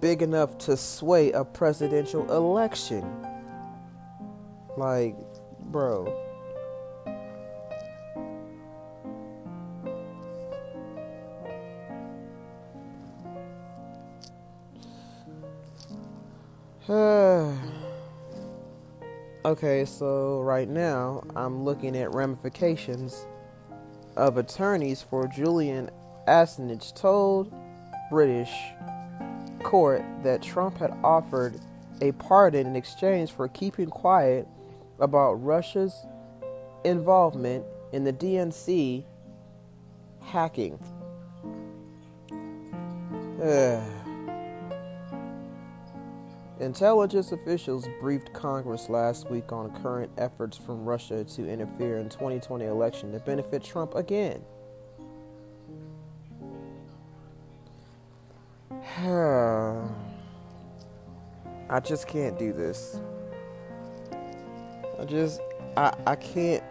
Big 0.01 0.23
enough 0.23 0.57
to 0.57 0.75
sway 0.75 1.33
a 1.33 1.45
presidential 1.45 2.31
election. 2.31 3.05
Like, 4.75 5.15
bro. 5.65 6.26
Okay, 19.47 19.85
so 19.85 20.41
right 20.41 20.67
now 20.67 21.23
I'm 21.33 21.63
looking 21.63 21.95
at 21.95 22.13
ramifications 22.13 23.25
of 24.17 24.35
attorneys 24.35 25.01
for 25.01 25.25
Julian 25.25 25.89
Assange 26.27 26.93
told 26.99 27.53
British 28.11 28.51
court 29.63 30.03
that 30.23 30.41
Trump 30.41 30.77
had 30.77 30.91
offered 31.01 31.61
a 32.01 32.11
pardon 32.13 32.67
in 32.67 32.75
exchange 32.75 33.31
for 33.31 33.47
keeping 33.47 33.87
quiet 33.89 34.45
about 34.99 35.35
Russia's 35.35 35.95
involvement 36.83 37.63
in 37.93 38.03
the 38.03 38.11
DNC 38.11 39.05
hacking. 40.19 40.77
Intelligence 46.59 47.31
officials 47.31 47.87
briefed 48.01 48.33
Congress 48.33 48.89
last 48.89 49.29
week 49.29 49.51
on 49.51 49.69
current 49.83 50.11
efforts 50.17 50.57
from 50.57 50.85
Russia 50.85 51.23
to 51.23 51.47
interfere 51.47 51.99
in 51.99 52.09
2020 52.09 52.65
election 52.65 53.11
to 53.11 53.19
benefit 53.19 53.63
Trump 53.63 53.93
again. 53.93 54.41
I 61.69 61.79
just 61.79 62.07
can't 62.07 62.39
do 62.39 62.51
this. 62.53 62.99
I 64.99 65.05
just 65.05 65.39
I 65.75 65.93
I 66.07 66.15
can't 66.15 66.63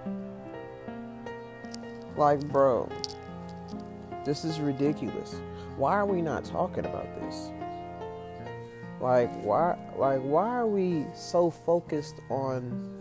like 2.17 2.41
bro. 2.49 2.89
This 4.25 4.45
is 4.45 4.59
ridiculous. 4.59 5.37
Why 5.77 5.93
are 5.93 6.07
we 6.07 6.23
not 6.23 6.45
talking 6.45 6.87
about 6.87 7.07
this? 7.21 7.53
Like 9.01 9.31
why 9.45 9.77
like 9.97 10.21
why 10.21 10.49
are 10.49 10.67
we 10.67 11.05
so 11.15 11.51
focused 11.51 12.17
on 12.31 12.93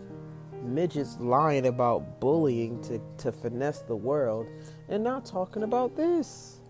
midgets 0.62 1.16
lying 1.20 1.66
about 1.66 2.20
bullying 2.20 2.82
to, 2.82 3.00
to 3.18 3.32
finesse 3.32 3.80
the 3.80 3.96
world 3.96 4.46
and 4.88 5.02
not 5.02 5.24
talking 5.24 5.62
about 5.62 5.96
this? 5.96 6.60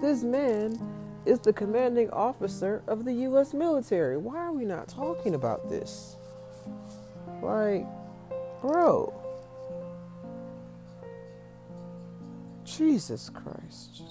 This 0.00 0.22
man 0.22 0.78
is 1.24 1.38
the 1.38 1.52
commanding 1.52 2.10
officer 2.10 2.82
of 2.88 3.04
the 3.04 3.12
US 3.12 3.54
military. 3.54 4.16
Why 4.16 4.38
are 4.38 4.52
we 4.52 4.64
not 4.64 4.88
talking 4.88 5.34
about 5.34 5.68
this? 5.68 6.16
Like, 7.40 7.86
bro. 8.60 9.12
Jesus 12.64 13.30
Christ. 13.30 14.02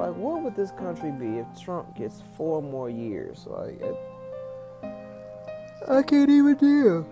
Like, 0.00 0.16
what 0.16 0.40
would 0.40 0.56
this 0.56 0.70
country 0.70 1.10
be 1.10 1.40
if 1.40 1.46
Trump 1.62 1.94
gets 1.94 2.22
four 2.34 2.62
more 2.62 2.88
years? 2.88 3.46
Like, 3.46 3.78
it, 3.82 3.96
I 5.86 6.02
can't 6.02 6.30
even 6.30 6.54
deal. 6.56 7.06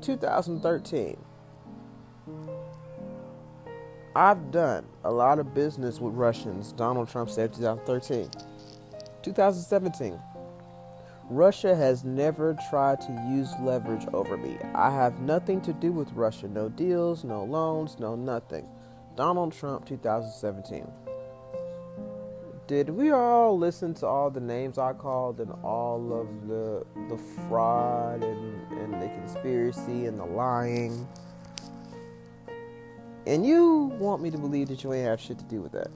Two 0.00 0.16
thousand 0.16 0.62
thirteen. 0.62 1.18
I've 4.16 4.50
done 4.50 4.86
a 5.04 5.12
lot 5.12 5.38
of 5.38 5.52
business 5.52 6.00
with 6.00 6.14
Russians, 6.14 6.72
Donald 6.72 7.10
Trump 7.10 7.28
said 7.28 7.52
2013. 7.52 8.30
2017. 9.22 10.18
Russia 11.30 11.76
has 11.76 12.04
never 12.04 12.56
tried 12.70 13.00
to 13.02 13.12
use 13.28 13.52
leverage 13.60 14.06
over 14.14 14.38
me. 14.38 14.56
I 14.74 14.90
have 14.90 15.20
nothing 15.20 15.60
to 15.62 15.74
do 15.74 15.92
with 15.92 16.10
Russia. 16.12 16.48
No 16.48 16.70
deals, 16.70 17.22
no 17.22 17.44
loans, 17.44 17.98
no 17.98 18.16
nothing. 18.16 18.66
Donald 19.14 19.52
Trump 19.52 19.84
2017. 19.84 20.86
Did 22.66 22.90
we 22.90 23.10
all 23.10 23.58
listen 23.58 23.92
to 23.94 24.06
all 24.06 24.30
the 24.30 24.40
names 24.40 24.78
I 24.78 24.94
called 24.94 25.40
and 25.40 25.52
all 25.62 26.18
of 26.18 26.48
the 26.48 26.86
the 27.08 27.18
fraud 27.48 28.22
and, 28.22 28.72
and 28.72 28.94
the 28.94 29.08
conspiracy 29.08 30.06
and 30.06 30.18
the 30.18 30.24
lying? 30.24 31.06
And 33.26 33.44
you 33.44 33.92
want 33.98 34.22
me 34.22 34.30
to 34.30 34.38
believe 34.38 34.68
that 34.68 34.82
you 34.82 34.94
ain't 34.94 35.06
have 35.06 35.20
shit 35.20 35.38
to 35.38 35.44
do 35.44 35.60
with 35.60 35.72
that. 35.72 35.90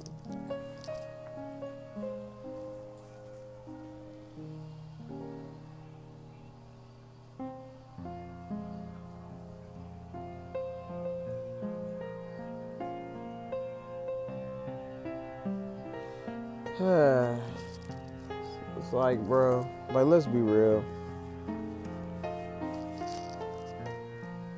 Let's 20.12 20.26
be 20.26 20.40
real. 20.40 20.84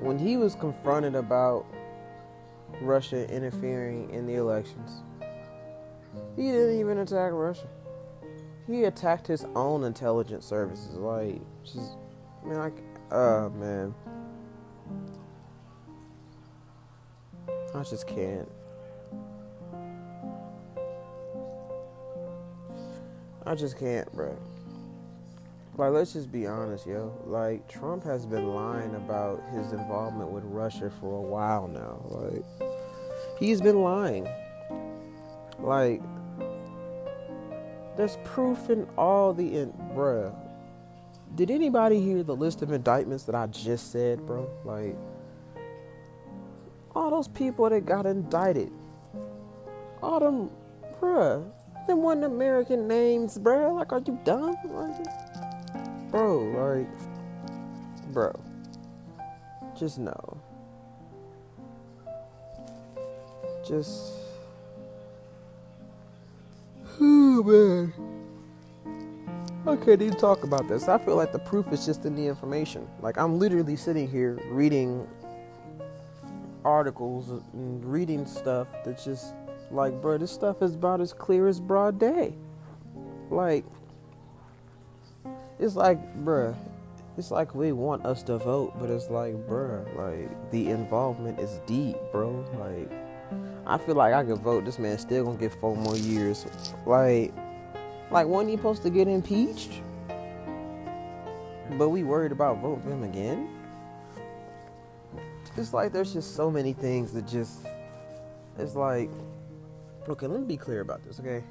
When 0.01 0.19
he 0.19 0.37
was 0.37 0.57
confronted 0.57 1.15
about 1.15 1.65
Russia 2.81 3.33
interfering 3.33 4.11
in 4.11 4.27
the 4.27 4.35
elections. 4.35 5.03
He 6.35 6.51
didn't 6.51 6.81
even 6.81 6.99
attack 6.99 7.31
Russia. 7.33 7.69
He 8.67 8.83
attacked 8.83 9.29
his 9.29 9.47
own 9.55 9.85
intelligence 9.85 10.45
services. 10.45 10.97
Like, 10.97 11.41
just, 11.63 11.99
I 12.43 12.49
mean, 12.49 12.59
like, 12.59 12.83
oh, 13.13 13.51
man. 13.51 13.95
I 17.77 17.83
just 17.85 18.09
can't. 18.09 18.49
I 23.47 23.55
just 23.55 23.79
can't, 23.79 24.13
bro. 24.13 24.37
Like, 25.77 25.91
let's 25.91 26.13
just 26.13 26.31
be 26.31 26.47
honest, 26.47 26.87
yo. 26.87 27.13
Like, 27.27 27.67
Trump 27.67 28.05
has 28.05 28.27
been 28.27 28.55
lying 28.55 28.95
about 28.95 29.43
his 29.53 29.73
involvement 29.73 30.31
with 30.31 30.45
Russia 30.45 30.91
for 31.01 31.19
a 31.19 31.21
while 31.21 31.67
now. 31.67 32.01
Like, 32.05 32.45
he's 33.41 33.61
been 33.61 33.83
lying. 33.83 34.29
Like, 35.59 36.01
there's 37.97 38.19
proof 38.25 38.71
in 38.71 38.87
all 38.97 39.33
the, 39.33 39.57
in, 39.57 39.73
bruh. 39.95 40.33
Did 41.35 41.51
anybody 41.51 42.01
hear 42.01 42.23
the 42.23 42.37
list 42.37 42.63
of 42.63 42.71
indictments 42.71 43.25
that 43.25 43.35
I 43.35 43.49
just 43.49 43.91
said, 43.91 44.25
bro? 44.25 44.49
Like, 44.65 44.97
all 46.95 47.11
those 47.11 47.27
people 47.27 47.69
that 47.69 47.85
got 47.85 48.07
indicted, 48.07 48.71
all 50.01 50.21
them, 50.21 50.51
bruh, 51.01 51.45
them 51.89 52.03
wasn't 52.03 52.27
American 52.27 52.87
names, 52.87 53.39
bruh. 53.39 53.75
Like, 53.75 53.93
are 53.93 54.03
you 54.07 54.17
dumb? 54.25 54.57
Like, 54.67 55.34
bro, 56.15 56.39
like, 56.77 58.13
bro, 58.13 58.33
just 59.77 59.99
know. 59.99 60.41
Just, 63.67 64.13
oh 67.01 67.43
man, 67.43 67.93
I 69.67 69.75
can't 69.75 70.01
even 70.03 70.17
talk 70.17 70.45
about 70.45 70.69
this. 70.69 70.87
I 70.87 70.99
feel 70.99 71.17
like 71.17 71.33
the 71.33 71.41
proof 71.41 71.73
is 71.73 71.85
just 71.85 72.05
in 72.05 72.15
the 72.15 72.25
information. 72.29 72.87
Like, 73.01 73.19
I'm 73.19 73.41
literally 73.41 73.75
sitting 73.75 74.09
here 74.09 74.39
reading 74.51 75.09
articles 76.65 77.31
and 77.31 77.85
reading 77.85 78.25
stuff 78.25 78.69
that's 78.85 79.05
just 79.05 79.35
like, 79.73 80.01
bro, 80.01 80.19
this 80.19 80.31
stuff 80.31 80.63
is 80.63 80.77
about 80.77 81.01
as 81.01 81.13
clear 81.13 81.49
as 81.49 81.59
broad 81.59 81.99
day. 81.99 82.37
Like, 83.31 83.65
it's 85.59 85.77
like, 85.77 85.99
bruh, 86.25 86.55
it's 87.17 87.31
like 87.31 87.55
we 87.55 87.73
want 87.73 88.05
us 88.05 88.23
to 88.25 88.39
vote, 88.39 88.75
but 88.79 88.91
it's 88.91 89.09
like, 89.09 89.35
bruh, 89.47 89.85
like 89.97 90.51
the 90.51 90.71
involvement 90.71 91.39
is 91.39 91.61
deep, 91.67 91.97
bro. 92.11 92.45
Like, 92.59 92.91
I 93.67 93.79
feel 93.79 93.95
like 93.95 94.15
I 94.15 94.25
could 94.25 94.39
vote. 94.39 94.65
This 94.65 94.79
man 94.79 94.99
still 94.99 95.25
gonna 95.25 95.39
get 95.39 95.55
four 95.61 95.77
more 95.77 95.97
years. 95.97 96.47
Like, 96.87 97.33
like 98.11 98.27
wasn't 98.27 98.51
he 98.51 98.57
supposed 98.57 98.83
to 98.83 98.91
get 98.91 99.09
impeached? 99.09 99.81
But 101.79 101.89
we 101.89 102.03
worried 102.03 102.33
about 102.33 102.59
voting 102.59 102.91
him 102.91 103.05
again. 103.05 103.49
It's 105.57 105.73
like 105.73 105.93
there's 105.93 106.13
just 106.13 106.35
so 106.35 106.51
many 106.51 106.73
things 106.73 107.13
that 107.13 107.27
just. 107.27 107.67
It's 108.59 108.75
like, 108.75 109.11
okay, 110.09 110.27
let 110.27 110.41
me 110.41 110.47
be 110.47 110.57
clear 110.57 110.81
about 110.81 111.05
this, 111.05 111.19
okay? 111.19 111.43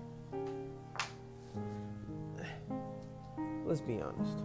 Let's 3.74 3.82
be 3.82 4.00
honest. 4.04 4.38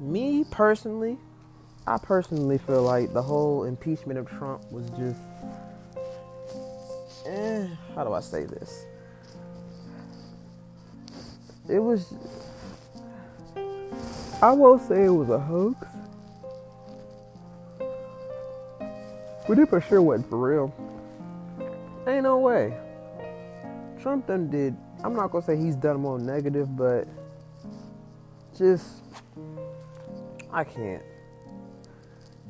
Me 0.00 0.42
personally, 0.50 1.18
I 1.86 1.98
personally 1.98 2.56
feel 2.56 2.82
like 2.82 3.12
the 3.12 3.20
whole 3.20 3.64
impeachment 3.64 4.18
of 4.18 4.26
Trump 4.26 4.62
was 4.72 4.88
just 4.92 5.20
eh, 7.26 7.66
how 7.94 8.04
do 8.04 8.14
I 8.14 8.20
say 8.20 8.46
this? 8.46 8.86
It 11.68 11.78
was, 11.78 12.14
I 14.40 14.52
won't 14.52 14.80
say 14.88 15.04
it 15.04 15.10
was 15.10 15.28
a 15.28 15.38
hoax, 15.38 15.86
but 19.46 19.58
it 19.58 19.68
for 19.68 19.82
sure 19.82 20.00
wasn't 20.00 20.30
for 20.30 20.38
real. 20.38 20.74
Ain't 22.06 22.22
no 22.22 22.38
way. 22.38 22.74
Trump 24.00 24.26
done 24.26 24.48
did, 24.48 24.74
I'm 25.04 25.14
not 25.14 25.30
gonna 25.30 25.44
say 25.44 25.58
he's 25.58 25.76
done 25.76 26.00
more 26.00 26.18
negative, 26.18 26.74
but 26.78 27.06
just, 28.60 29.02
I 30.52 30.64
can't 30.64 31.02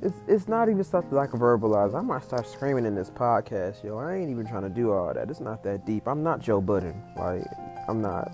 it's 0.02 0.16
it's 0.26 0.48
not 0.48 0.68
even 0.68 0.82
something 0.82 1.16
I 1.18 1.26
can 1.26 1.38
verbalize. 1.38 1.94
I 1.94 2.00
might 2.00 2.24
start 2.24 2.46
screaming 2.46 2.86
in 2.86 2.94
this 2.94 3.10
podcast, 3.10 3.84
yo. 3.84 3.98
I 3.98 4.16
ain't 4.16 4.30
even 4.30 4.46
trying 4.46 4.62
to 4.62 4.70
do 4.70 4.92
all 4.92 5.12
that. 5.12 5.28
It's 5.28 5.40
not 5.40 5.62
that 5.64 5.84
deep. 5.84 6.06
I'm 6.06 6.22
not 6.22 6.40
Joe 6.40 6.60
Budden. 6.60 6.94
Like 7.16 7.44
I'm 7.88 8.00
not. 8.00 8.32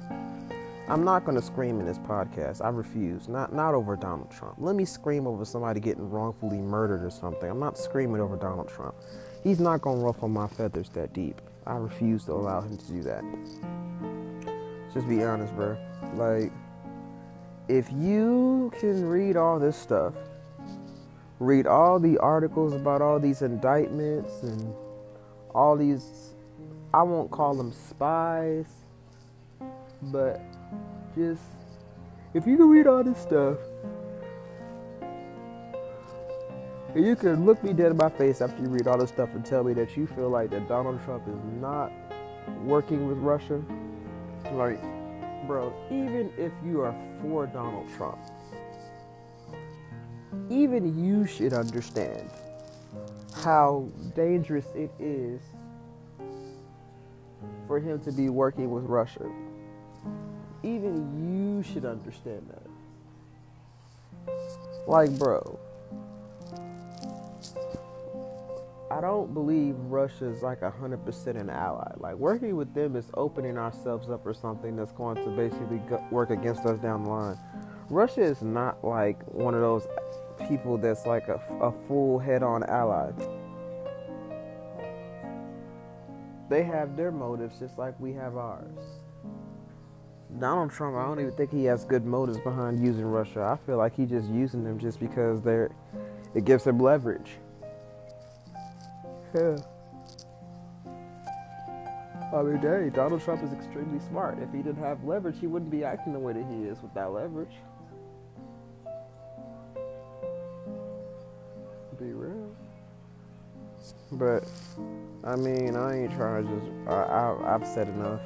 I'm 0.89 1.05
not 1.05 1.25
gonna 1.25 1.43
scream 1.43 1.81
in 1.81 1.87
this 1.87 1.99
podcast. 1.99 2.65
I 2.65 2.69
refuse. 2.69 3.29
Not 3.29 3.53
not 3.53 3.75
over 3.75 3.97
Donald 3.97 4.31
Trump. 4.31 4.55
Let 4.59 4.77
me 4.77 4.85
scream 4.85 5.27
over 5.27 5.45
somebody 5.45 5.81
getting 5.81 6.09
wrongfully 6.09 6.59
murdered 6.59 7.05
or 7.05 7.11
something. 7.11 7.51
I'm 7.51 7.59
not 7.59 7.77
screaming 7.77 8.21
over 8.21 8.37
Donald 8.37 8.69
Trump. 8.69 8.95
He's 9.43 9.59
not 9.59 9.81
gonna 9.81 10.01
ruffle 10.01 10.29
my 10.29 10.47
feathers 10.47 10.89
that 10.91 11.13
deep. 11.13 11.41
I 11.67 11.77
refuse 11.77 12.25
to 12.27 12.33
allow 12.33 12.61
him 12.61 12.77
to 12.77 12.87
do 12.87 13.03
that. 13.03 13.25
Just 14.95 15.09
be 15.09 15.25
honest, 15.25 15.53
bro. 15.57 15.77
Like, 16.15 16.53
if 17.69 17.91
you 17.93 18.73
can 18.79 19.05
read 19.05 19.37
all 19.37 19.59
this 19.59 19.77
stuff 19.77 20.15
read 21.39 21.67
all 21.67 21.99
the 21.99 22.17
articles 22.19 22.73
about 22.73 23.03
all 23.03 23.19
these 23.19 23.43
indictments 23.43 24.43
and 24.43 24.75
all 25.55 25.77
these 25.77 26.35
I 26.95 27.03
won't 27.03 27.31
call 27.31 27.55
them 27.55 27.73
spies, 27.73 28.67
but 30.01 30.41
just 31.15 31.43
if 32.33 32.47
you 32.47 32.57
can 32.57 32.71
read 32.71 32.87
all 32.87 33.05
this 33.05 33.19
stuff 33.19 33.59
you 36.95 37.15
can 37.15 37.45
look 37.45 37.63
me 37.63 37.75
dead 37.75 37.91
in 37.91 37.97
my 37.99 38.09
face 38.09 38.41
after 38.41 38.63
you 38.63 38.69
read 38.69 38.87
all 38.87 38.97
this 38.97 39.11
stuff 39.11 39.29
and 39.35 39.45
tell 39.45 39.63
me 39.63 39.75
that 39.75 39.97
you 39.97 40.07
feel 40.07 40.31
like 40.31 40.49
that 40.51 40.67
Donald 40.67 41.03
Trump 41.05 41.29
is 41.29 41.61
not 41.61 41.93
working 42.65 43.07
with 43.07 43.19
Russia, 43.19 43.63
like 44.53 44.81
bro, 45.47 45.73
even 45.91 46.33
if 46.37 46.53
you 46.65 46.81
are 46.81 46.95
for 47.21 47.47
Donald 47.47 47.87
Trump, 47.97 48.19
even 50.51 51.05
you 51.05 51.27
should 51.27 51.53
understand 51.53 52.31
how 53.43 53.89
dangerous 54.15 54.67
it 54.75 54.91
is 54.99 55.41
for 57.67 57.81
him 57.81 58.01
to 58.01 58.13
be 58.13 58.29
working 58.29 58.71
with 58.71 58.85
Russia. 58.85 59.31
Even 60.63 61.57
you 61.57 61.63
should 61.63 61.85
understand 61.85 62.47
that. 62.49 62.63
Like, 64.87 65.17
bro, 65.19 65.59
I 68.89 69.01
don't 69.01 69.35
believe 69.35 69.75
Russia 69.77 70.27
is 70.31 70.43
like 70.43 70.61
100% 70.61 71.27
an 71.41 71.51
ally. 71.51 71.93
Like, 71.97 72.15
working 72.15 72.55
with 72.55 72.73
them 72.73 72.95
is 72.95 73.07
opening 73.15 73.59
ourselves 73.59 74.09
up 74.09 74.23
for 74.23 74.33
something 74.33 74.77
that's 74.77 74.93
going 74.93 75.17
to 75.25 75.31
basically 75.31 75.81
work 76.13 76.31
against 76.31 76.65
us 76.67 76.79
down 76.79 77.03
the 77.03 77.11
line. 77.11 77.39
Russia 77.91 78.23
is 78.23 78.43
not 78.43 78.85
like 78.85 79.21
one 79.25 79.55
of 79.55 79.61
those 79.61 79.89
people 80.49 80.79
that's 80.79 81.05
like 81.05 81.27
a, 81.27 81.41
a 81.61 81.73
full 81.89 82.19
head 82.21 82.45
on 82.45 82.63
ally. 82.65 83.11
They 86.49 86.63
have 86.63 86.97
their 86.97 87.11
motives 87.11 87.59
just 87.59 87.79
like 87.79 87.99
we 87.99 88.13
have 88.13 88.37
ours. 88.37 88.79
Donald 90.39 90.71
Trump, 90.71 90.97
I 90.97 91.05
don't 91.05 91.19
even 91.19 91.33
think 91.33 91.51
he 91.51 91.65
has 91.65 91.85
good 91.85 92.05
motives 92.05 92.39
behind 92.39 92.85
using 92.85 93.05
Russia. 93.05 93.43
I 93.43 93.67
feel 93.67 93.79
like 93.79 93.97
he's 93.97 94.11
just 94.11 94.29
using 94.31 94.63
them 94.63 94.79
just 94.79 95.01
because 95.01 95.43
they're 95.43 95.73
it 96.35 96.45
gives 96.45 96.65
him 96.65 96.79
leverage. 96.79 97.39
Yeah. 99.35 99.59
I 102.33 102.43
mean, 102.43 102.61
dang, 102.61 102.91
Donald 102.91 103.23
Trump 103.23 103.43
is 103.43 103.53
extremely 103.53 104.01
smart. 104.01 104.39
If 104.41 104.51
he 104.53 104.59
didn't 104.59 104.83
have 104.83 105.05
leverage, 105.05 105.37
he 105.41 105.47
wouldn't 105.47 105.71
be 105.71 105.85
acting 105.85 106.13
the 106.13 106.19
way 106.19 106.33
that 106.33 106.45
he 106.51 106.65
is 106.65 106.83
with 106.83 106.93
that 106.95 107.13
leverage. 107.13 107.55
be 111.99 112.13
real. 112.13 112.55
But 114.13 114.45
I 115.25 115.37
mean, 115.37 115.77
I 115.77 116.03
ain't 116.03 116.13
trying 116.15 116.47
to 116.47 116.61
just. 116.61 116.89
I, 116.89 117.35
I 117.45 117.53
have 117.53 117.67
said 117.67 117.89
enough. 117.89 118.21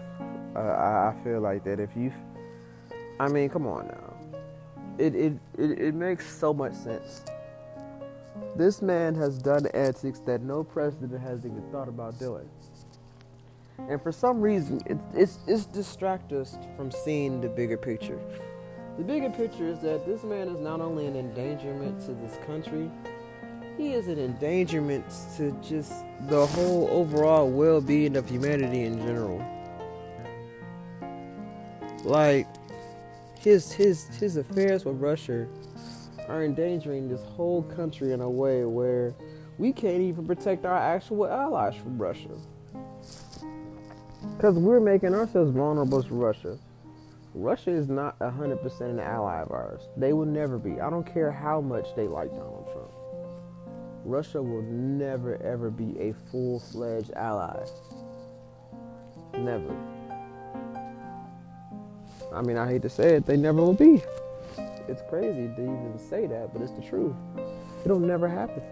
Uh, 0.55 0.59
I, 0.59 1.11
I 1.11 1.25
feel 1.25 1.41
like 1.41 1.65
that 1.65 1.79
if 1.79 1.91
you, 1.97 2.13
I 3.19 3.29
mean, 3.29 3.49
come 3.49 3.67
on 3.67 3.87
now. 3.87 4.39
It, 4.99 5.15
it 5.15 5.33
it 5.57 5.79
it 5.79 5.95
makes 5.95 6.29
so 6.29 6.53
much 6.53 6.75
sense. 6.75 7.23
This 8.57 8.83
man 8.83 9.15
has 9.15 9.39
done 9.39 9.67
antics 9.75 10.21
that 10.21 10.43
no 10.43 10.65
president 10.65 11.21
has 11.21 11.45
even 11.47 11.63
thought 11.71 11.89
about 11.89 12.19
doing. 12.19 12.49
And 13.89 14.01
for 14.03 14.13
some 14.13 14.41
reason, 14.41 14.83
it, 14.87 14.99
it's, 15.15 15.39
it's 15.47 15.65
distract 15.67 16.33
us 16.33 16.59
from 16.77 16.91
seeing 16.91 17.41
the 17.41 17.49
bigger 17.49 17.77
picture. 17.77 18.19
The 18.99 19.05
bigger 19.05 19.31
picture 19.31 19.67
is 19.67 19.81
that 19.81 20.05
this 20.07 20.23
man 20.25 20.49
is 20.49 20.61
not 20.61 20.81
only 20.81 21.07
an 21.07 21.17
endangerment 21.17 22.01
to 22.07 22.13
this 22.13 22.37
country, 22.47 22.91
he 23.79 23.95
is 23.95 24.09
an 24.09 24.19
endangerment 24.19 25.07
to 25.37 25.53
just 25.63 26.05
the 26.29 26.45
whole 26.47 26.89
overall 26.91 27.49
well-being 27.49 28.17
of 28.17 28.29
humanity 28.29 28.83
in 28.83 28.99
general. 28.99 29.43
Like 32.05 32.47
his 33.39 33.73
his 33.73 34.07
his 34.19 34.37
affairs 34.37 34.85
with 34.85 35.01
Russia 35.01 35.47
are 36.31 36.45
endangering 36.45 37.09
this 37.09 37.23
whole 37.25 37.63
country 37.65 38.13
in 38.13 38.21
a 38.21 38.31
way 38.31 38.65
where 38.65 39.15
we 39.59 39.73
can't 39.73 40.01
even 40.01 40.27
protect 40.27 40.65
our 40.65 40.77
actual 40.77 41.27
allies 41.27 41.75
from 41.75 41.99
Russia. 41.99 42.31
Because 44.37 44.55
we're 44.57 44.81
making 44.81 45.15
ourselves 45.15 45.51
vulnerable 45.51 46.03
to 46.03 46.15
Russia. 46.15 46.57
Russia 47.35 47.71
is 47.71 47.89
not 47.89 48.19
100% 48.21 48.81
an 48.81 49.01
ally 49.01 49.43
of 49.43 49.51
ours. 49.51 49.83
They 49.97 50.13
will 50.13 50.27
never 50.27 50.59
be. 50.59 50.81
I 50.81 50.89
don't 50.89 51.07
care 51.07 51.31
how 51.31 51.61
much 51.61 51.95
they 51.97 52.07
like 52.07 52.31
Donald 52.31 52.69
Trump. 52.73 52.91
Russia 54.05 54.43
will 54.43 54.63
never 54.63 55.41
ever 55.43 55.71
be 55.71 55.99
a 55.99 56.13
full 56.31 56.61
fledged 56.61 57.13
ally. 57.13 57.65
Never. 59.37 59.77
I 62.33 62.43
mean, 62.43 62.57
I 62.57 62.69
hate 62.69 62.83
to 62.83 62.89
say 62.89 63.17
it, 63.17 63.27
they 63.27 63.37
never 63.37 63.61
will 63.61 63.75
be. 63.75 64.03
It's 64.89 65.03
crazy 65.09 65.49
to 65.55 65.63
even 65.63 65.99
say 65.99 66.27
that, 66.27 66.53
but 66.53 66.63
it's 66.63 66.73
the 66.73 66.83
truth. 66.83 67.15
It'll 67.85 68.01
never 68.01 68.29
happen. 68.29 68.63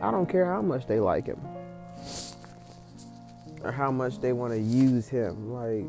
I 0.00 0.10
don't 0.10 0.28
care 0.28 0.46
how 0.46 0.62
much 0.62 0.86
they 0.86 1.00
like 1.00 1.26
him 1.26 1.40
or 3.62 3.72
how 3.72 3.90
much 3.90 4.20
they 4.20 4.32
want 4.32 4.52
to 4.52 4.60
use 4.60 5.08
him. 5.08 5.52
Like, 5.52 5.84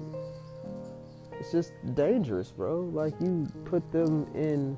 it's 1.39 1.51
just 1.51 1.71
dangerous, 1.93 2.51
bro. 2.51 2.81
Like, 2.81 3.13
you 3.21 3.47
put 3.65 3.91
them 3.91 4.25
in, 4.33 4.77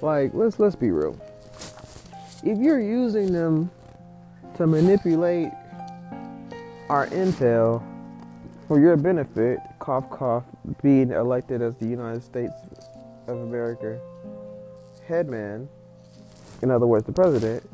like, 0.00 0.32
let's 0.34 0.58
let's 0.58 0.76
be 0.76 0.90
real 0.90 1.18
if 2.42 2.58
you're 2.58 2.80
using 2.80 3.32
them 3.32 3.70
to 4.56 4.66
manipulate 4.66 5.50
our 6.88 7.06
intel 7.08 7.82
for 8.66 8.80
your 8.80 8.96
benefit, 8.96 9.58
cough 9.78 10.08
cough, 10.10 10.44
being 10.82 11.10
elected 11.10 11.60
as 11.60 11.74
the 11.76 11.86
United 11.86 12.22
States 12.22 12.54
of 13.26 13.38
America 13.38 14.00
headman, 15.10 15.68
in 16.62 16.70
other 16.70 16.86
words, 16.86 17.04
the 17.04 17.12
president, 17.12 17.68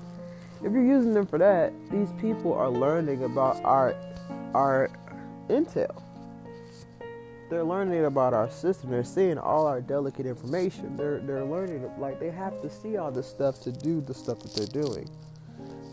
if 0.64 0.72
you're 0.72 0.85
using 0.85 1.14
them 1.14 1.27
for 1.27 1.38
that, 1.38 1.72
these 1.90 2.12
people 2.20 2.53
are 2.53 2.70
learning 2.70 3.25
about 3.25 3.62
our 3.64 3.94
our 4.55 4.90
intel 5.49 6.03
they're 7.49 7.64
learning 7.64 8.05
about 8.05 8.35
our 8.35 8.51
system. 8.51 8.90
They're 8.90 9.05
seeing 9.05 9.38
all 9.38 9.66
our 9.66 9.81
delicate 9.81 10.27
information. 10.27 10.96
They're 10.96 11.20
they're 11.20 11.44
learning 11.44 11.88
like 11.99 12.18
they 12.18 12.31
have 12.31 12.61
to 12.62 12.70
see 12.70 12.96
all 12.96 13.11
this 13.11 13.29
stuff 13.29 13.61
to 13.62 13.72
do 13.72 14.01
the 14.01 14.14
stuff 14.14 14.40
that 14.40 14.55
they're 14.55 14.83
doing. 14.83 15.09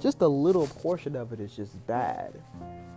Just 0.01 0.21
a 0.21 0.27
little 0.27 0.67
portion 0.67 1.15
of 1.15 1.32
it 1.32 1.39
is 1.39 1.56
just 1.56 1.86
bad. 1.88 2.34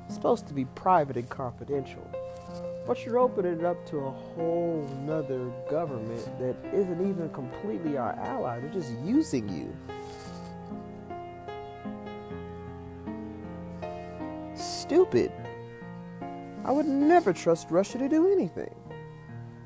It's 0.06 0.14
supposed 0.14 0.48
to 0.48 0.54
be 0.54 0.64
private 0.64 1.16
and 1.16 1.28
confidential. 1.28 2.08
But 2.86 3.04
you're 3.04 3.18
opening 3.18 3.60
it 3.60 3.64
up 3.64 3.84
to 3.90 3.98
a 3.98 4.10
whole 4.10 4.88
nother 5.04 5.50
government 5.68 6.24
that 6.38 6.56
isn't 6.72 7.00
even 7.00 7.28
completely 7.30 7.96
our 7.96 8.12
ally. 8.12 8.60
They're 8.60 8.70
just 8.70 8.92
using 9.04 9.48
you. 9.48 9.76
Stupid. 14.54 15.32
I 16.64 16.70
would 16.70 16.86
never 16.86 17.32
trust 17.32 17.70
Russia 17.70 17.98
to 17.98 18.08
do 18.08 18.30
anything. 18.30 18.74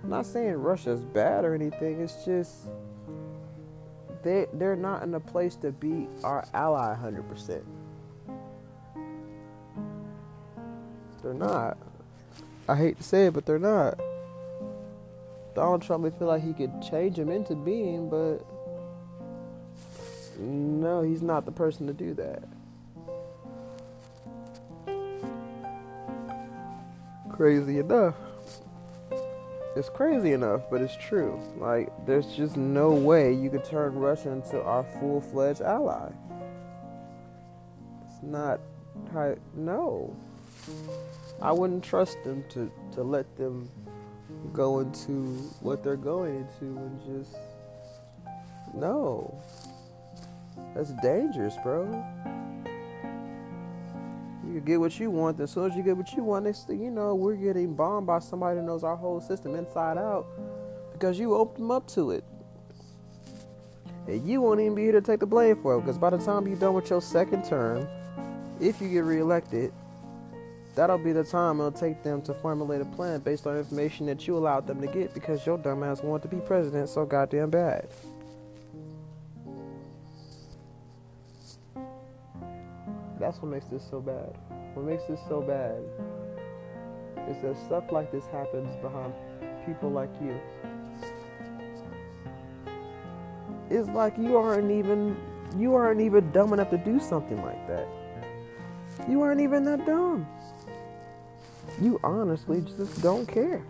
I'm 0.03 0.11
not 0.11 0.25
saying 0.25 0.55
Russia's 0.55 1.05
bad 1.05 1.45
or 1.45 1.55
anything, 1.55 2.01
it's 2.01 2.25
just 2.25 2.69
they 4.23 4.47
they're 4.55 4.77
not 4.77 5.03
in 5.03 5.15
a 5.15 5.21
place 5.21 5.57
to 5.57 5.73
be 5.73 6.09
our 6.25 6.47
ally 6.53 6.95
100%. 6.95 7.63
They're 11.23 11.35
not. 11.35 11.77
I 12.71 12.77
hate 12.77 12.99
to 12.99 13.03
say 13.03 13.27
it, 13.27 13.33
but 13.33 13.47
they're 13.47 13.59
not. 13.59 13.99
Donald 15.57 15.83
Trump 15.83 16.05
may 16.05 16.11
feel 16.11 16.29
like 16.29 16.45
he 16.45 16.53
could 16.53 16.81
change 16.81 17.19
him 17.19 17.29
into 17.29 17.57
being, 17.57 18.09
but 18.09 18.39
no, 20.39 21.03
he's 21.03 21.21
not 21.21 21.47
the 21.47 21.51
person 21.51 21.89
to 21.89 21.93
do 21.93 22.15
that. 22.15 22.45
Crazy 27.29 27.81
enough. 27.81 28.15
It's 29.75 29.89
crazy 29.89 30.33
enough, 30.33 30.63
but 30.71 30.81
it's 30.81 30.97
true. 30.97 31.43
Like, 31.57 31.91
there's 32.07 32.37
just 32.37 32.57
no 32.57 32.93
way 32.93 33.35
you 33.35 33.51
could 33.51 33.65
turn 33.65 33.99
Russia 33.99 34.31
into 34.31 34.63
our 34.63 34.85
full 35.01 35.21
fledged 35.21 35.61
ally. 35.61 36.11
It's 38.07 38.23
not 38.23 38.61
no. 39.57 40.15
I 41.43 41.53
wouldn't 41.53 41.83
trust 41.83 42.23
them 42.25 42.45
to, 42.51 42.71
to 42.93 43.03
let 43.03 43.37
them 43.37 43.71
go 44.53 44.81
into 44.81 45.37
what 45.61 45.83
they're 45.83 45.97
going 45.97 46.37
into 46.37 46.79
and 46.79 47.01
just 47.23 47.37
no. 48.75 49.43
That's 50.75 50.93
dangerous, 51.03 51.57
bro. 51.63 52.05
You 54.47 54.61
get 54.61 54.81
what 54.81 54.99
you 54.99 55.11
want. 55.11 55.41
As 55.41 55.53
soon 55.53 55.71
as 55.71 55.77
you 55.77 55.83
get 55.83 55.97
what 55.97 56.13
you 56.13 56.25
want, 56.25 56.45
next 56.45 56.67
thing 56.67 56.81
you 56.83 56.91
know, 56.91 57.15
we're 57.15 57.37
getting 57.37 57.75
bombed 57.75 58.07
by 58.07 58.19
somebody 58.19 58.59
who 58.59 58.67
knows 58.67 58.85
our 58.85 58.97
whole 58.97 59.21
system 59.21 59.55
inside 59.55 59.97
out 59.97 60.27
because 60.93 61.19
you 61.19 61.35
opened 61.35 61.65
them 61.65 61.71
up 61.71 61.87
to 61.89 62.11
it. 62.11 62.25
And 64.07 64.27
you 64.29 64.41
won't 64.41 64.61
even 64.61 64.75
be 64.75 64.83
here 64.83 64.93
to 64.93 65.01
take 65.01 65.21
the 65.21 65.27
blame 65.27 65.61
for 65.63 65.77
it 65.77 65.81
because 65.83 65.99
by 65.99 66.11
the 66.11 66.19
time 66.19 66.47
you're 66.47 66.59
done 66.59 66.75
with 66.75 66.91
your 66.91 67.01
second 67.01 67.45
term, 67.45 67.87
if 68.61 68.81
you 68.81 68.89
get 68.89 69.05
reelected, 69.05 69.73
that'll 70.75 70.99
be 70.99 71.13
the 71.13 71.25
time 71.25 71.59
it'll 71.59 71.73
take 71.73 72.03
them 72.03 72.23
to 72.23 72.35
formulate 72.35 72.81
a 72.81 72.85
plan 72.85 73.21
based 73.21 73.47
on 73.47 73.57
information 73.57 74.07
that 74.07 74.27
you 74.27 74.37
allowed 74.37 74.67
them 74.67 74.81
to 74.81 74.87
get 74.87 75.13
because 75.15 75.45
your 75.45 75.59
dumbass 75.59 76.03
wanted 76.03 76.29
to 76.29 76.37
be 76.37 76.41
president 76.43 76.89
so 76.89 77.05
goddamn 77.05 77.51
bad. 77.51 77.89
That's 83.19 83.37
what 83.39 83.51
makes 83.51 83.67
this 83.67 83.83
so 83.91 84.01
bad. 84.01 84.37
What 84.75 84.87
makes 84.87 85.05
this 85.05 85.21
so 85.29 85.43
bad 85.43 85.83
is 87.29 87.43
that 87.43 87.57
stuff 87.67 87.93
like 87.93 88.11
this 88.11 88.25
happens 88.27 88.75
behind 88.83 89.13
people 89.67 89.91
like 89.91 90.11
you. 90.23 90.41
It's 93.69 93.89
like 93.91 94.17
you 94.17 94.37
aren't 94.37 94.71
even 94.71 95.17
you 95.59 95.75
aren't 95.75 96.01
even 96.01 96.31
dumb 96.31 96.53
enough 96.53 96.71
to 96.71 96.79
do 96.79 96.99
something 97.01 97.43
like 97.43 97.67
that. 97.69 97.87
You 99.09 99.21
aren't 99.23 99.41
even 99.41 99.65
that 99.65 99.85
dumb 99.85 100.27
you 101.81 101.99
honestly 102.03 102.63
just 102.77 103.03
don't 103.03 103.27
care. 103.27 103.65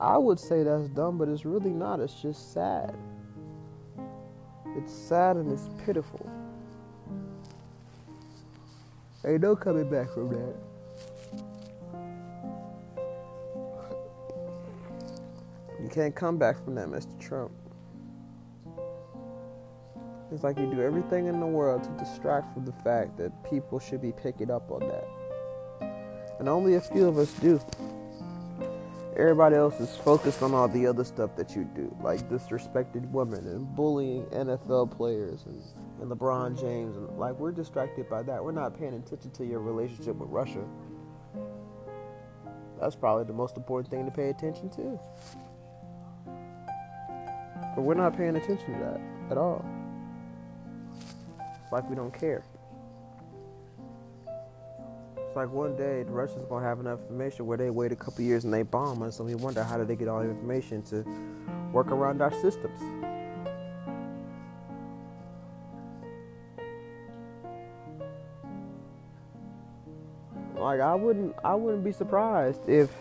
I 0.00 0.18
would 0.18 0.38
say 0.38 0.62
that's 0.62 0.88
dumb, 0.88 1.18
but 1.18 1.28
it's 1.28 1.44
really 1.44 1.70
not. 1.70 2.00
It's 2.00 2.20
just 2.20 2.52
sad. 2.52 2.94
It's 4.76 4.92
sad 4.92 5.36
and 5.36 5.50
it's 5.50 5.68
pitiful. 5.84 6.30
Ain't 9.24 9.40
no 9.40 9.56
coming 9.56 9.90
back 9.90 10.10
from 10.10 10.28
that. 10.28 10.54
You 15.82 15.88
can't 15.88 16.14
come 16.14 16.36
back 16.36 16.62
from 16.62 16.74
that, 16.74 16.88
Mr. 16.88 17.18
Trump. 17.18 17.52
It's 20.32 20.42
like 20.42 20.58
you 20.58 20.66
do 20.66 20.82
everything 20.82 21.26
in 21.26 21.38
the 21.38 21.46
world 21.46 21.84
to 21.84 21.90
distract 21.90 22.52
from 22.52 22.64
the 22.64 22.72
fact 22.72 23.16
that 23.18 23.32
people 23.48 23.78
should 23.78 24.02
be 24.02 24.12
picking 24.12 24.50
up 24.50 24.70
on 24.70 24.80
that. 24.80 25.06
And 26.38 26.48
only 26.48 26.74
a 26.74 26.80
few 26.80 27.06
of 27.06 27.16
us 27.18 27.32
do. 27.34 27.60
Everybody 29.16 29.56
else 29.56 29.80
is 29.80 29.96
focused 29.96 30.42
on 30.42 30.52
all 30.52 30.68
the 30.68 30.86
other 30.86 31.04
stuff 31.04 31.36
that 31.36 31.56
you 31.56 31.64
do, 31.74 31.94
like 32.02 32.28
disrespected 32.28 33.08
women 33.10 33.46
and 33.46 33.74
bullying 33.74 34.24
NFL 34.26 34.94
players 34.94 35.44
and, 35.46 35.62
and 36.02 36.10
LeBron 36.10 36.60
James. 36.60 36.96
And 36.96 37.08
like, 37.18 37.38
we're 37.38 37.52
distracted 37.52 38.10
by 38.10 38.22
that. 38.24 38.44
We're 38.44 38.52
not 38.52 38.78
paying 38.78 38.94
attention 38.94 39.30
to 39.30 39.46
your 39.46 39.60
relationship 39.60 40.16
with 40.16 40.28
Russia. 40.28 40.64
That's 42.78 42.96
probably 42.96 43.24
the 43.24 43.32
most 43.32 43.56
important 43.56 43.90
thing 43.90 44.04
to 44.04 44.10
pay 44.10 44.28
attention 44.28 44.68
to. 44.70 44.98
But 47.74 47.82
we're 47.82 47.94
not 47.94 48.16
paying 48.16 48.36
attention 48.36 48.74
to 48.74 48.80
that 48.80 49.00
at 49.30 49.38
all. 49.38 49.64
It's 51.66 51.72
like 51.72 51.90
we 51.90 51.96
don't 51.96 52.16
care. 52.16 52.44
It's 55.16 55.34
like 55.34 55.50
one 55.50 55.74
day 55.74 56.04
the 56.04 56.12
Russians 56.12 56.44
gonna 56.44 56.64
have 56.64 56.78
enough 56.78 57.00
information 57.00 57.44
where 57.44 57.58
they 57.58 57.70
wait 57.70 57.90
a 57.90 57.96
couple 57.96 58.22
years 58.22 58.44
and 58.44 58.54
they 58.54 58.62
bomb 58.62 59.02
us, 59.02 59.18
and 59.18 59.28
we 59.28 59.34
wonder 59.34 59.64
how 59.64 59.76
did 59.76 59.88
they 59.88 59.96
get 59.96 60.06
all 60.06 60.22
the 60.22 60.30
information 60.30 60.80
to 60.82 61.04
work 61.72 61.90
around 61.90 62.22
our 62.22 62.30
systems. 62.40 62.80
Like 70.54 70.78
I 70.78 70.94
wouldn't, 70.94 71.34
I 71.44 71.56
wouldn't 71.56 71.82
be 71.82 71.90
surprised 71.90 72.68
if 72.68 72.92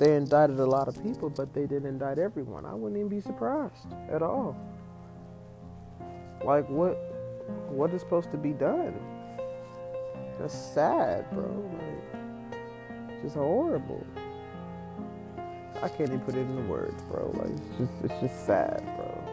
they 0.00 0.16
indicted 0.16 0.58
a 0.58 0.66
lot 0.66 0.88
of 0.88 1.00
people, 1.00 1.30
but 1.30 1.54
they 1.54 1.68
didn't 1.68 1.86
indict 1.86 2.18
everyone. 2.18 2.66
I 2.66 2.74
wouldn't 2.74 2.98
even 2.98 3.08
be 3.08 3.20
surprised 3.20 3.86
at 4.10 4.20
all. 4.20 4.56
Like 6.44 6.68
what? 6.68 7.05
What 7.68 7.92
is 7.92 8.00
supposed 8.00 8.30
to 8.30 8.36
be 8.36 8.52
done? 8.52 8.94
That's 10.38 10.54
sad, 10.54 11.30
bro. 11.30 11.70
Like, 11.72 13.22
just 13.22 13.36
horrible. 13.36 14.06
I 15.82 15.88
can't 15.88 16.08
even 16.08 16.20
put 16.20 16.34
it 16.34 16.40
into 16.40 16.62
words, 16.62 17.02
bro. 17.02 17.30
Like, 17.34 17.50
it's 17.50 17.78
just, 17.78 17.92
it's 18.04 18.20
just 18.20 18.46
sad, 18.46 18.82
bro. 18.96 19.24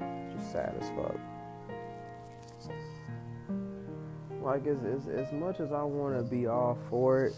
It's 0.00 0.34
just 0.40 0.52
sad 0.52 0.74
as 0.80 0.88
fuck. 0.90 1.16
Like, 4.42 4.66
as, 4.66 4.82
as, 4.84 5.08
as 5.08 5.32
much 5.32 5.60
as 5.60 5.72
I 5.72 5.82
want 5.82 6.16
to 6.16 6.22
be 6.22 6.46
all 6.46 6.78
for 6.88 7.24
it, 7.24 7.34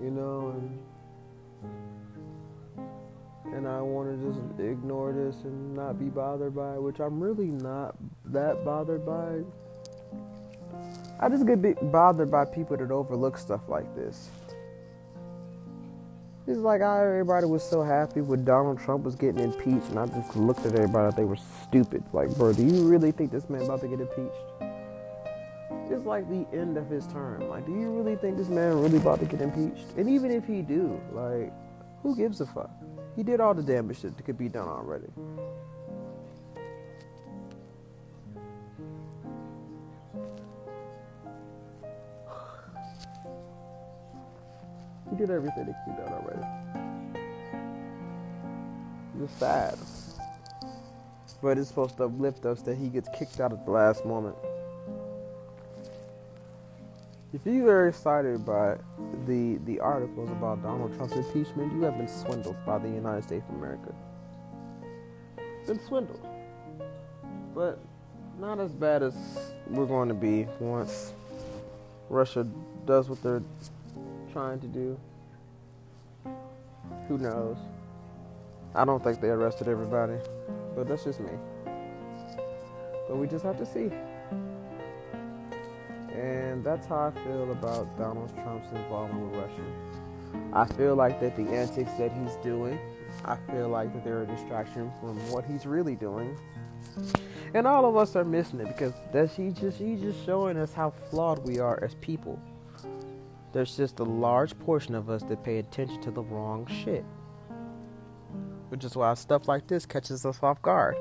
you 0.00 0.10
know, 0.10 0.54
and 0.56 0.78
and 3.46 3.66
I 3.66 3.80
want 3.80 4.08
to 4.08 4.28
just 4.28 4.60
ignore 4.60 5.12
this 5.12 5.42
and 5.44 5.74
not 5.74 5.98
be 5.98 6.06
bothered 6.06 6.54
by 6.54 6.74
it, 6.74 6.82
which 6.82 7.00
I'm 7.00 7.20
really 7.20 7.50
not 7.50 7.96
that 8.26 8.64
bothered 8.64 9.04
by. 9.04 9.40
I 11.20 11.28
just 11.28 11.46
get 11.46 11.92
bothered 11.92 12.30
by 12.30 12.44
people 12.44 12.76
that 12.76 12.90
overlook 12.90 13.38
stuff 13.38 13.68
like 13.68 13.94
this. 13.94 14.30
It's 16.46 16.58
like 16.58 16.80
everybody 16.80 17.46
was 17.46 17.62
so 17.62 17.82
happy 17.82 18.20
when 18.20 18.44
Donald 18.44 18.80
Trump 18.80 19.04
was 19.04 19.14
getting 19.14 19.44
impeached, 19.44 19.88
and 19.90 19.98
I 19.98 20.06
just 20.06 20.34
looked 20.34 20.66
at 20.66 20.74
everybody 20.74 21.06
like 21.06 21.16
they 21.16 21.24
were 21.24 21.38
stupid. 21.68 22.02
Like, 22.12 22.34
bro, 22.36 22.52
do 22.52 22.64
you 22.64 22.88
really 22.88 23.12
think 23.12 23.30
this 23.30 23.48
man 23.48 23.62
about 23.62 23.80
to 23.82 23.88
get 23.88 24.00
impeached? 24.00 24.34
It's 25.88 26.04
like 26.04 26.28
the 26.28 26.44
end 26.52 26.76
of 26.76 26.88
his 26.88 27.06
term. 27.06 27.48
Like, 27.48 27.66
do 27.66 27.72
you 27.72 27.90
really 27.90 28.16
think 28.16 28.36
this 28.36 28.48
man 28.48 28.80
really 28.80 28.96
about 28.96 29.20
to 29.20 29.26
get 29.26 29.40
impeached? 29.40 29.86
And 29.96 30.08
even 30.08 30.32
if 30.32 30.44
he 30.44 30.62
do, 30.62 31.00
like, 31.12 31.52
who 32.02 32.16
gives 32.16 32.40
a 32.40 32.46
fuck? 32.46 32.70
He 33.16 33.22
did 33.22 33.40
all 33.40 33.54
the 33.54 33.62
damage 33.62 34.00
that 34.02 34.24
could 34.24 34.38
be 34.38 34.48
done 34.48 34.68
already. 34.68 35.08
He 45.10 45.16
did 45.16 45.30
everything 45.30 45.66
that 45.66 45.84
could 45.84 45.96
be 45.96 46.02
done 46.02 46.12
already. 46.12 46.46
It's 49.22 49.32
sad. 49.34 49.78
But 51.42 51.58
it's 51.58 51.68
supposed 51.68 51.98
to 51.98 52.04
uplift 52.04 52.46
us 52.46 52.62
that 52.62 52.76
he 52.76 52.88
gets 52.88 53.08
kicked 53.16 53.38
out 53.40 53.52
at 53.52 53.64
the 53.66 53.70
last 53.72 54.06
moment. 54.06 54.36
If 57.34 57.46
you 57.46 57.66
are 57.70 57.88
excited 57.88 58.44
by 58.44 58.76
the 59.26 59.56
the 59.64 59.80
articles 59.80 60.30
about 60.30 60.62
Donald 60.62 60.94
Trump's 60.96 61.16
impeachment, 61.16 61.72
you 61.72 61.80
have 61.82 61.96
been 61.96 62.08
swindled 62.08 62.56
by 62.66 62.76
the 62.76 62.88
United 62.88 63.24
States 63.24 63.46
of 63.48 63.54
America. 63.54 63.94
Been 65.66 65.80
swindled. 65.80 66.20
But 67.54 67.78
not 68.38 68.60
as 68.60 68.70
bad 68.70 69.02
as 69.02 69.14
we're 69.66 69.86
going 69.86 70.08
to 70.08 70.14
be 70.14 70.46
once 70.60 71.14
Russia 72.10 72.46
does 72.84 73.08
what 73.08 73.22
they're 73.22 73.42
trying 74.34 74.60
to 74.60 74.66
do. 74.66 74.98
Who 77.08 77.16
knows? 77.16 77.56
I 78.74 78.84
don't 78.84 79.02
think 79.02 79.22
they 79.22 79.28
arrested 79.28 79.68
everybody, 79.68 80.18
but 80.76 80.86
that's 80.86 81.04
just 81.04 81.20
me. 81.20 81.32
But 83.08 83.16
we 83.16 83.26
just 83.26 83.44
have 83.44 83.56
to 83.56 83.64
see. 83.64 83.90
That's 86.62 86.86
how 86.86 87.12
I 87.12 87.24
feel 87.24 87.50
about 87.50 87.98
Donald 87.98 88.32
Trump's 88.42 88.70
involvement 88.72 89.32
with 89.32 89.40
Russia. 89.40 89.62
I 90.52 90.64
feel 90.64 90.94
like 90.94 91.20
that 91.20 91.36
the 91.36 91.48
antics 91.48 91.92
that 91.94 92.12
he's 92.12 92.36
doing, 92.36 92.78
I 93.24 93.36
feel 93.50 93.68
like 93.68 93.92
that 93.92 94.04
they're 94.04 94.22
a 94.22 94.26
distraction 94.26 94.92
from 95.00 95.16
what 95.30 95.44
he's 95.44 95.66
really 95.66 95.96
doing. 95.96 96.36
And 97.54 97.66
all 97.66 97.84
of 97.84 97.96
us 97.96 98.14
are 98.16 98.24
missing 98.24 98.60
it 98.60 98.68
because 98.68 98.92
that's 99.12 99.34
he 99.34 99.50
just 99.50 99.78
he's 99.78 100.00
just 100.00 100.24
showing 100.24 100.56
us 100.56 100.72
how 100.72 100.90
flawed 101.10 101.44
we 101.46 101.58
are 101.58 101.82
as 101.82 101.94
people. 101.96 102.40
There's 103.52 103.76
just 103.76 103.98
a 103.98 104.04
large 104.04 104.58
portion 104.60 104.94
of 104.94 105.10
us 105.10 105.22
that 105.24 105.42
pay 105.42 105.58
attention 105.58 106.00
to 106.02 106.10
the 106.10 106.22
wrong 106.22 106.66
shit. 106.66 107.04
Which 108.68 108.84
is 108.84 108.96
why 108.96 109.12
stuff 109.14 109.48
like 109.48 109.66
this 109.66 109.84
catches 109.84 110.24
us 110.24 110.38
off 110.42 110.62
guard. 110.62 110.96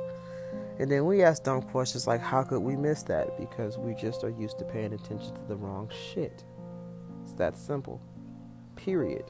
And 0.81 0.89
then 0.89 1.05
we 1.05 1.21
ask 1.21 1.43
dumb 1.43 1.61
questions 1.61 2.07
like, 2.07 2.21
how 2.21 2.41
could 2.41 2.61
we 2.61 2.75
miss 2.75 3.03
that? 3.03 3.37
Because 3.37 3.77
we 3.77 3.93
just 3.93 4.23
are 4.23 4.31
used 4.31 4.57
to 4.57 4.65
paying 4.65 4.93
attention 4.93 5.35
to 5.35 5.41
the 5.47 5.55
wrong 5.55 5.87
shit. 6.11 6.43
It's 7.21 7.33
that 7.33 7.55
simple. 7.55 8.01
Period. 8.75 9.25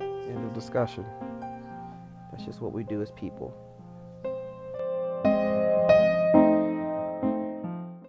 End 0.00 0.44
of 0.44 0.52
discussion. 0.54 1.06
That's 2.32 2.44
just 2.44 2.60
what 2.60 2.72
we 2.72 2.82
do 2.82 3.00
as 3.00 3.12
people. 3.12 3.56